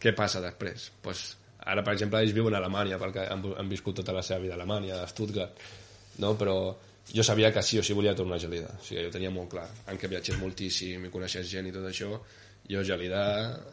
[0.00, 0.90] què passa després?
[1.04, 1.24] Pues,
[1.60, 4.56] ara, per exemple, ells viuen a Alemanya, perquè han, han viscut tota la seva vida
[4.56, 5.60] a Alemanya, a Stuttgart,
[6.24, 6.34] no?
[6.40, 6.56] però
[7.12, 8.70] jo sabia que sí o sí volia tornar a Gelida.
[8.78, 9.66] O sigui, jo tenia molt clar,
[9.98, 12.14] que viatgés moltíssim i coneixes gent i tot això.
[12.70, 13.24] Jo Gelida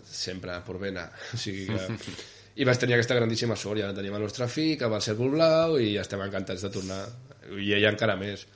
[0.09, 0.97] sempre per ben
[1.36, 2.13] o sigui que...
[2.57, 5.78] i vaig tenir aquesta grandíssima sort, ja teníem el nostre fill que va ser blau
[5.78, 7.03] i estem encantats de tornar.
[7.53, 8.47] I ella encara més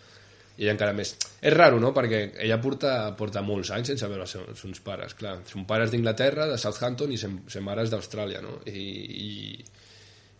[0.62, 1.16] i ella encara més.
[1.41, 5.16] És raro, no?, perquè ella porta, porta molts anys sense veure els seus, seus pares,
[5.18, 5.39] clar.
[5.49, 8.59] Son pares d'Inglaterra, de Southampton, i sen, sen mares d'Austràlia, no?
[8.70, 8.84] I,
[9.26, 9.32] i,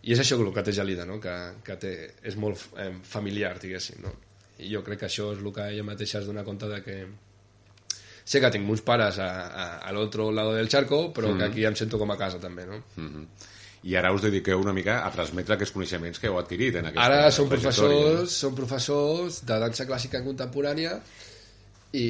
[0.06, 1.18] i és això el que té Gelida, no?
[1.22, 1.34] que,
[1.66, 1.92] que té,
[2.22, 3.98] és molt eh, familiar, diguéssim.
[4.06, 4.14] No?
[4.62, 6.96] I jo crec que això és el que ella mateixa es dona compte de que
[8.22, 11.38] sé que tinc uns pares a, a, a l'altre lado del charco, però mm -hmm.
[11.38, 12.66] que aquí em sento com a casa també.
[12.66, 12.78] No?
[12.96, 13.26] Mm -hmm.
[13.82, 17.08] I ara us dediqueu una mica a transmetre aquests coneixements que heu adquirit en aquesta
[17.08, 21.00] Ara som professors, som professors de dansa clàssica contemporània
[21.98, 22.06] i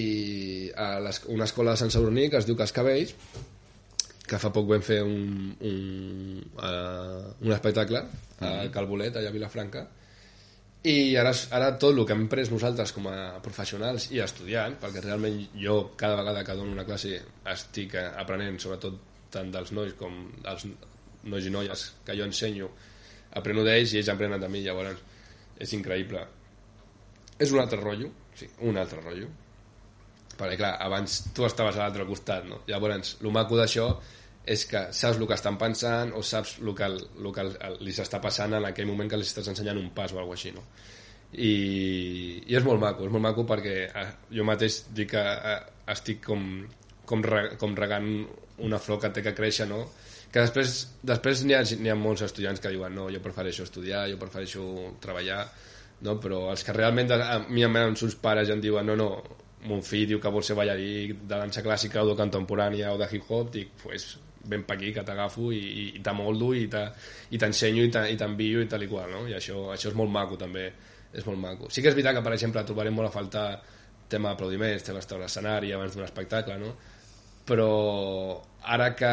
[0.76, 3.16] a les, una escola de Sant Sadurní que es diu Cascabells
[4.28, 5.80] que fa poc vam fer un, un,
[6.56, 8.70] uh, un espectacle a mm-hmm.
[8.74, 9.82] Calbolet, allà a Vilafranca,
[10.88, 15.02] i ara, ara tot el que hem pres nosaltres com a professionals i estudiant, perquè
[15.04, 17.20] realment jo cada vegada que dono una classe
[17.52, 18.98] estic aprenent, sobretot
[19.32, 20.66] tant dels nois com dels
[21.28, 22.70] nois i noies que jo ensenyo,
[23.38, 24.98] apreno d'ells i ells aprenen de mi, llavors
[25.62, 26.24] és increïble.
[27.38, 29.28] És un altre rotllo, sí, un altre rotllo,
[30.38, 32.62] perquè clar, abans tu estaves a l'altre costat, no?
[32.68, 33.86] Llavors, el maco d'això
[34.42, 37.44] és que saps el que estan pensant o saps el que, el que
[37.78, 40.50] li s'està passant en aquell moment que li estàs ensenyant un pas o alguna així,
[40.56, 40.64] no?
[41.32, 41.52] I,
[42.50, 45.60] i és molt maco, és molt maco perquè eh, jo mateix dic que eh,
[45.94, 46.42] estic com,
[47.08, 48.10] com, re, com regant
[48.66, 49.86] una flor que té que créixer, no?
[50.33, 54.18] Que després, després n'hi ha, ha molts estudiants que diuen no, jo prefereixo estudiar, jo
[54.20, 54.64] prefereixo
[55.03, 55.45] treballar,
[56.07, 56.16] no?
[56.20, 59.11] però els que realment a mi em venen uns pares i em diuen no, no,
[59.68, 63.09] mon fill diu que vol ser ballarí de dansa clàssica o de contemporània o de
[63.12, 64.14] hip-hop, dic, pues,
[64.49, 68.83] ven per aquí que t'agafo i, i, i t'amoldo i t'ensenyo i t'envio i tal
[68.83, 69.26] i qual, no?
[69.30, 70.66] I això, això és molt maco també,
[71.12, 71.70] és molt maco.
[71.70, 73.47] Sí que és veritat que, per exemple, trobarem molt a faltar
[74.11, 76.74] tema aplaudiments, tema estar a l'escenari abans d'un espectacle, no?
[77.47, 79.12] Però ara que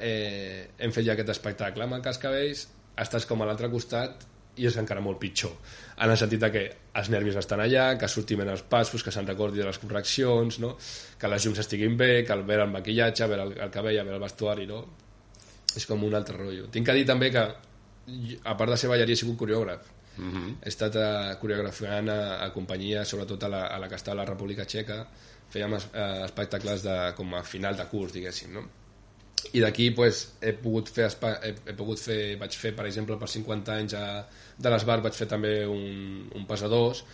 [0.00, 4.26] eh, hem fet ja aquest espectacle amb el Cascabells, estàs com a l'altre costat
[4.56, 5.52] i és encara molt pitjor
[6.00, 6.62] en el sentit que
[6.96, 10.60] els nervis estan allà que sortim en els passos, que se'n recordi de les correccions
[10.64, 10.74] no?
[11.20, 14.16] que les llums estiguin bé que el veure el maquillatge, veure el, el cabell veure
[14.16, 14.82] el vestuari no?
[15.76, 19.12] és com un altre rotllo tinc que dir també que a part de ser ballarí
[19.12, 20.34] he sigut coreògraf uh mhm.
[20.34, 20.54] -huh.
[20.62, 24.14] he estat uh, coreografiant a, a companyia sobretot a la, a la que està a
[24.14, 25.06] la República Txeca
[25.52, 28.64] fèiem es, uh, espectacles de, com a final de curs diguéssim no?
[29.52, 31.08] i d'aquí pues, he pogut fer
[31.44, 34.04] he, he pogut fer, vaig fer per exemple per 50 anys a,
[34.58, 37.04] de l'Esbar vaig fer també un, un pesadors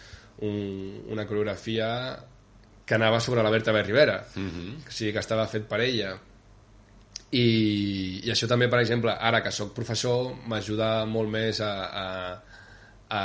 [0.43, 0.59] un,
[1.12, 1.89] una coreografia
[2.87, 3.83] que anava sobre la Berta B.
[3.83, 4.76] Rivera uh -huh.
[4.89, 6.16] o sigui que estava fet per ella
[7.33, 11.72] i, i això també per exemple ara que sóc professor m'ajuda molt més a,
[12.03, 12.07] a,
[13.09, 13.22] a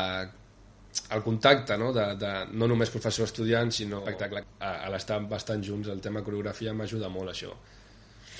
[1.15, 1.91] el contacte, no?
[1.95, 4.43] De, de, no només professor-estudiant, sinó espectacle.
[4.59, 7.53] A, a l'estar bastant junts, el tema coreografia m'ajuda molt, això.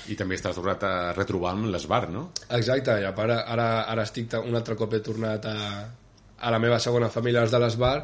[0.08, 2.28] I també estàs tornat a retrobar amb l'Esbar, no?
[2.56, 5.56] Exacte, i a part, ara, ara estic un altre cop he tornat a,
[6.38, 7.96] a la meva segona família, els de l'Esbar,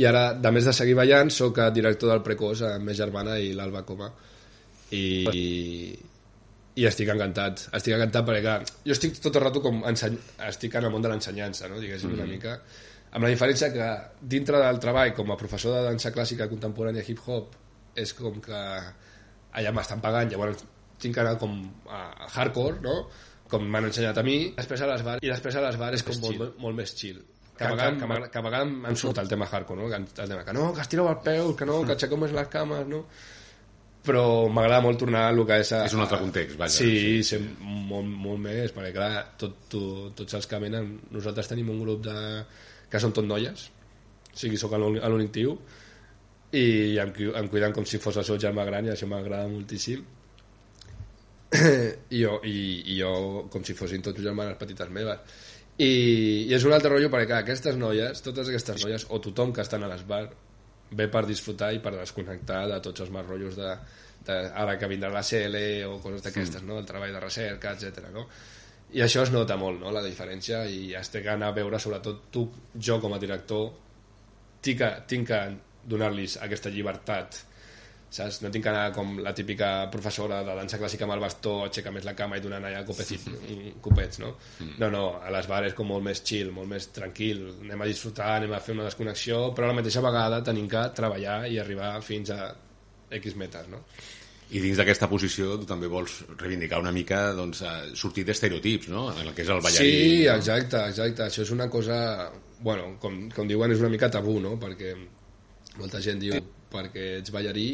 [0.00, 3.52] i ara, de més de seguir ballant, sóc director del Precós amb més germana i
[3.54, 4.10] l'Alba Coma.
[4.94, 5.44] I, i,
[6.80, 10.18] i estic encantat, estic encantat perquè, clar, jo estic tot el rato com enseny...
[10.48, 11.78] estic en el món de l'ensenyança, no?
[11.82, 12.22] diguéssim, mm -hmm.
[12.22, 12.58] una mica,
[13.14, 13.88] amb la diferència que
[14.34, 17.54] dintre del treball com a professor de dansa clàssica contemporània hip-hop
[18.02, 18.62] és com que
[19.54, 20.64] allà m'estan pagant, llavors
[20.98, 21.54] tinc que anar com
[21.90, 22.00] a
[22.32, 22.96] hardcore, no?
[23.50, 26.02] com m'han ensenyat a mi, després a les bar, i després a les bar és
[26.06, 27.20] com molt, molt, molt més chill.
[27.54, 29.90] Que a, vegades, que, que a vegades em surt el tema hardcore, no?
[29.94, 32.82] El tema, que no, que estireu el peu, que no, que aixequeu més les cames,
[32.90, 33.04] no?
[34.04, 35.70] Però m'agrada molt tornar a el que és...
[35.76, 36.74] A, és un altre context, vaja.
[36.82, 37.38] Sí, sí.
[37.62, 39.84] molt, molt més, perquè clar, tot, tu,
[40.18, 42.16] tots els que venen, nosaltres tenim un grup de,
[42.94, 43.68] que són tot noies,
[44.30, 45.56] o sigui, sóc l'únic tio,
[46.54, 50.04] i em, em cuiden com si fos el seu germà gran, i això m'agrada moltíssim
[52.14, 52.54] i jo, i,
[52.92, 53.10] i jo
[53.50, 55.42] com si fossin tots germanes petites meves
[55.76, 55.90] i,
[56.46, 59.62] i és un altre rotllo perquè clar, aquestes noies, totes aquestes noies o tothom que
[59.64, 60.24] estan a l'esbar
[60.94, 63.70] ve per disfrutar i per desconnectar de tots els més rotllos de,
[64.26, 66.70] de ara que vindrà la CL o coses d'aquestes, mm.
[66.70, 66.78] no?
[66.78, 68.06] el treball de recerca, etc.
[68.14, 68.28] No?
[68.94, 69.92] I això es nota molt, no?
[69.94, 72.46] la diferència i has de anar a veure, sobretot tu,
[72.78, 73.72] jo com a director
[74.64, 75.40] tinc que, tinc que
[75.84, 77.42] donar-los aquesta llibertat
[78.14, 78.40] saps?
[78.44, 81.92] No tinc que anar com la típica professora de dansa clàssica amb el bastó, aixeca
[81.94, 83.26] més la cama i donant allà copets,
[83.86, 84.34] copets no?
[84.60, 84.76] Mm.
[84.82, 87.88] No, no, a les bars és com molt més chill, molt més tranquil, anem a
[87.90, 91.58] disfrutar, anem a fer una desconnexió, però a la mateixa vegada tenim que treballar i
[91.62, 92.52] arribar fins a
[93.14, 93.82] X metes, no?
[94.54, 97.64] I dins d'aquesta posició tu també vols reivindicar una mica doncs,
[97.98, 99.08] sortir d'estereotips, no?
[99.10, 99.90] En el que és el ballarí.
[99.90, 101.26] Sí, exacte, exacte.
[101.26, 101.96] Això és una cosa...
[102.62, 104.54] Bueno, com, com diuen, és una mica tabú, no?
[104.62, 104.92] Perquè
[105.80, 106.38] molta gent diu
[106.70, 107.68] perquè ets ballarí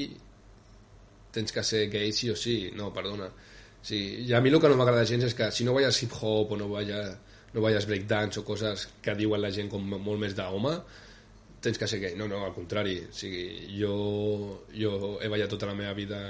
[1.35, 2.71] tens que ser gay sí o sí.
[2.77, 3.29] No, perdona.
[3.83, 6.53] Sí, i a mi el que no m'agrada gens és que si no balles hip-hop
[6.53, 7.13] o no balles,
[7.53, 10.75] no balles breakdance o coses que diuen la gent com molt més d'home,
[11.61, 12.17] tens que ser gay.
[12.17, 12.99] No, no, al contrari.
[13.05, 13.45] O sigui,
[13.77, 13.93] jo,
[14.73, 16.23] jo he ballat tota la meva vida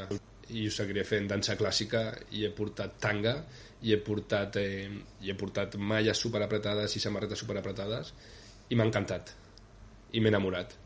[0.56, 2.04] i ho seguiré fent dansa clàssica
[2.36, 3.36] i he portat tanga
[3.82, 4.90] i he portat, eh,
[5.24, 8.12] i he portat malles superapretades i samarretes superapretades
[8.70, 9.34] i m'ha encantat
[10.12, 10.76] i m'he enamorat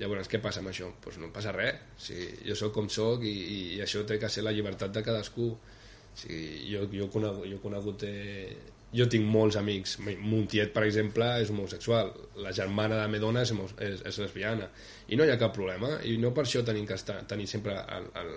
[0.00, 0.88] Llavors, què passa amb això?
[0.90, 1.82] Doncs pues no passa res.
[2.02, 5.02] Sigui, jo sóc com sóc i, i, i això té que ser la llibertat de
[5.06, 5.52] cadascú.
[5.54, 8.06] O sigui, jo, jo, conegut, jo he conegut...
[8.08, 8.56] Eh,
[8.94, 9.96] jo tinc molts amics.
[10.02, 12.12] Montiet, per exemple, és homosexual.
[12.44, 14.68] La germana de Medona és, és, és lesbiana.
[15.08, 15.96] I no hi ha cap problema.
[16.06, 18.34] I no per això tenim que estar, tenir sempre el, el,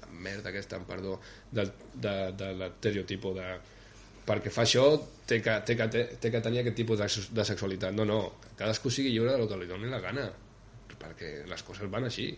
[0.00, 1.18] la merda aquesta, perdó,
[1.50, 3.50] de, de, de l'estereotipo de
[4.30, 4.84] perquè fa això
[5.26, 7.96] té que, té, que, té, que tenir aquest tipus de, de sexualitat.
[7.96, 8.20] No, no,
[8.58, 10.28] cadascú sigui lliure del que li doni la gana
[11.00, 12.28] perquè les coses van així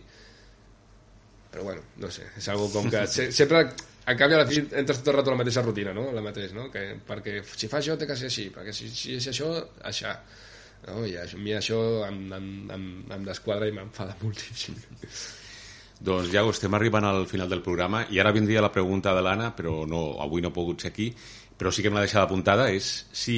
[1.53, 3.67] però bueno, no sé, és algo com que se, sempre
[4.05, 6.09] a canvi a la fi entres tot el rato a la mateixa rutina, no?
[6.15, 6.69] La mateix, no?
[6.73, 9.53] Que, perquè si fa això té que ser així, perquè si, si és això,
[9.89, 10.15] això.
[10.87, 11.05] No?
[11.07, 11.79] I a mi això
[12.09, 14.75] em, em, em, em desquadra i m'enfada moltíssim.
[16.03, 19.53] Doncs ja estem arribant al final del programa i ara vindria la pregunta de l'Anna,
[19.55, 21.13] però no, avui no he pogut ser aquí,
[21.55, 23.37] però sí que me l'ha deixat apuntada, és si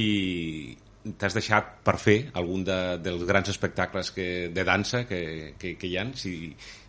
[1.20, 5.91] t'has deixat per fer algun de, dels grans espectacles que, de dansa que, que, que
[5.91, 6.07] hi ha?
[6.18, 6.34] Si,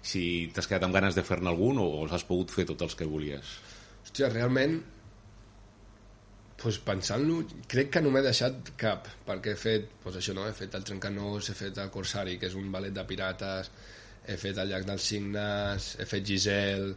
[0.00, 0.22] si
[0.54, 3.08] t'has quedat amb ganes de fer-ne algun o els has pogut fer tots els que
[3.10, 3.58] volies?
[4.16, 4.78] Hòstia, realment
[6.56, 10.54] pues, pensant-lo, crec que no m'he deixat cap, perquè he fet, pues això no, he
[10.56, 13.68] fet el Trencanós, he fet el Corsari, que és un ballet de pirates,
[14.24, 16.94] he fet el Llac dels Signes, he fet Giselle,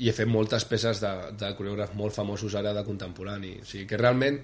[0.00, 3.52] i he fet moltes peces de, de coreògrafs molt famosos ara de contemporani.
[3.60, 4.40] O sigui que realment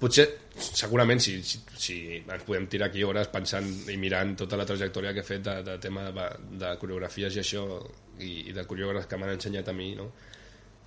[0.00, 0.26] potser,
[0.56, 5.12] segurament, si, si, si ens podem tirar aquí hores pensant i mirant tota la trajectòria
[5.12, 6.32] que he fet de, de tema de,
[6.64, 7.68] de coreografies i això,
[8.16, 10.08] i, i de coreògrafs que m'han ensenyat a mi, no?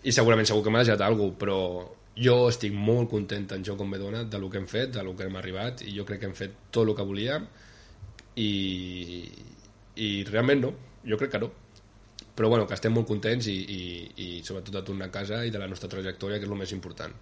[0.03, 1.57] I segurament segur que m'ha deixat alguna però
[2.17, 5.03] jo estic molt content en Jo com me dona de lo que hem fet, de
[5.03, 7.47] lo que hem arribat, i jo crec que hem fet tot el que volíem,
[8.35, 8.51] i,
[9.95, 10.71] i realment no,
[11.07, 11.51] jo crec que no.
[12.35, 13.81] Però bueno, que estem molt contents i, i,
[14.23, 16.73] i sobretot de tornar a casa i de la nostra trajectòria, que és el més
[16.75, 17.13] important.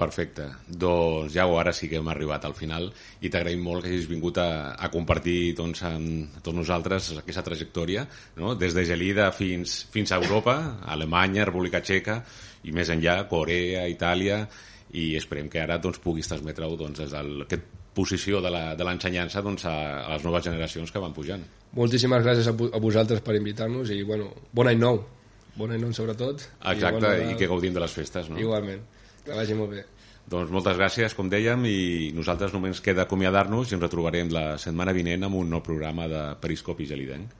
[0.00, 0.46] Perfecte.
[0.66, 2.88] Doncs ja ara sí que hem arribat al final
[3.20, 8.06] i t'agraïm molt que hagis vingut a, a compartir doncs, amb tots nosaltres aquesta trajectòria,
[8.40, 8.54] no?
[8.56, 10.56] des de Gelida fins, fins a Europa,
[10.88, 12.20] Alemanya, República Txeca
[12.64, 14.42] i més enllà, Corea, Itàlia
[14.96, 18.50] i esperem que ara doncs, puguis transmetre-ho doncs, des d'aquesta posició de
[18.86, 19.74] l'ensenyança doncs, a,
[20.06, 21.42] a les noves generacions que van pujant.
[21.76, 25.02] Moltíssimes gràcies a, a vosaltres per invitar-nos i bueno, bon any nou
[25.56, 28.38] bon any nou sobretot Exacte, i, bueno, i que gaudim de les festes no?
[28.40, 28.84] igualment
[29.24, 29.84] que vagi molt bé.
[30.30, 34.94] Doncs moltes gràcies, com dèiem, i nosaltres només queda acomiadar-nos i ens retrobarem la setmana
[34.94, 37.38] vinent amb un nou programa de Periscopi Gelidenc.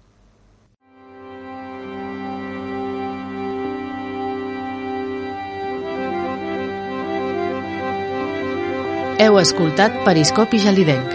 [9.21, 11.13] Heu escoltat Periscopi Gelidenc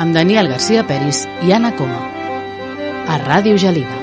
[0.00, 2.00] amb Daniel Garcia Peris i Anna Coma
[3.12, 4.01] a Ràdio Gelida.